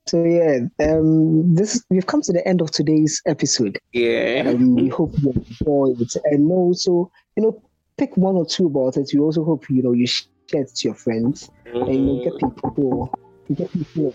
So 0.07 0.24
yeah, 0.24 0.61
um, 0.81 1.55
this 1.55 1.85
we've 1.91 2.07
come 2.07 2.22
to 2.22 2.33
the 2.33 2.47
end 2.49 2.61
of 2.61 2.70
today's 2.70 3.22
episode. 3.26 3.78
Yeah. 3.93 4.45
Um, 4.47 4.74
we 4.74 4.89
hope 4.89 5.12
you 5.18 5.33
enjoyed 5.33 6.01
it, 6.01 6.16
and 6.24 6.51
also 6.51 7.12
you 7.37 7.43
know 7.43 7.62
pick 7.97 8.16
one 8.16 8.37
or 8.37 8.47
two 8.47 8.66
about 8.66 8.97
it. 8.97 9.11
We 9.12 9.20
also 9.20 9.45
hope 9.45 9.68
you 9.68 9.83
know 9.83 9.93
you 9.93 10.07
share 10.07 10.62
it 10.62 10.74
to 10.76 10.89
your 10.89 10.95
friends, 10.95 11.51
mm-hmm. 11.66 11.83
and 11.83 11.95
you 11.95 12.01
know, 12.01 12.24
get 12.24 12.35
people, 12.41 13.18
get 13.55 13.72
people, 13.72 14.03
you 14.05 14.14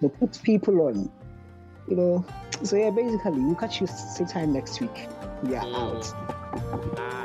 know, 0.00 0.08
put 0.08 0.40
people 0.42 0.80
on. 0.82 1.10
You 1.86 1.96
know, 1.96 2.24
so 2.62 2.76
yeah, 2.76 2.90
basically 2.90 3.32
we'll 3.32 3.54
catch 3.54 3.80
you 3.80 3.86
same 3.86 4.26
time 4.26 4.52
next 4.52 4.80
week. 4.80 5.08
We 5.42 5.54
are 5.54 5.64
mm. 5.64 5.74
out. 5.74 7.20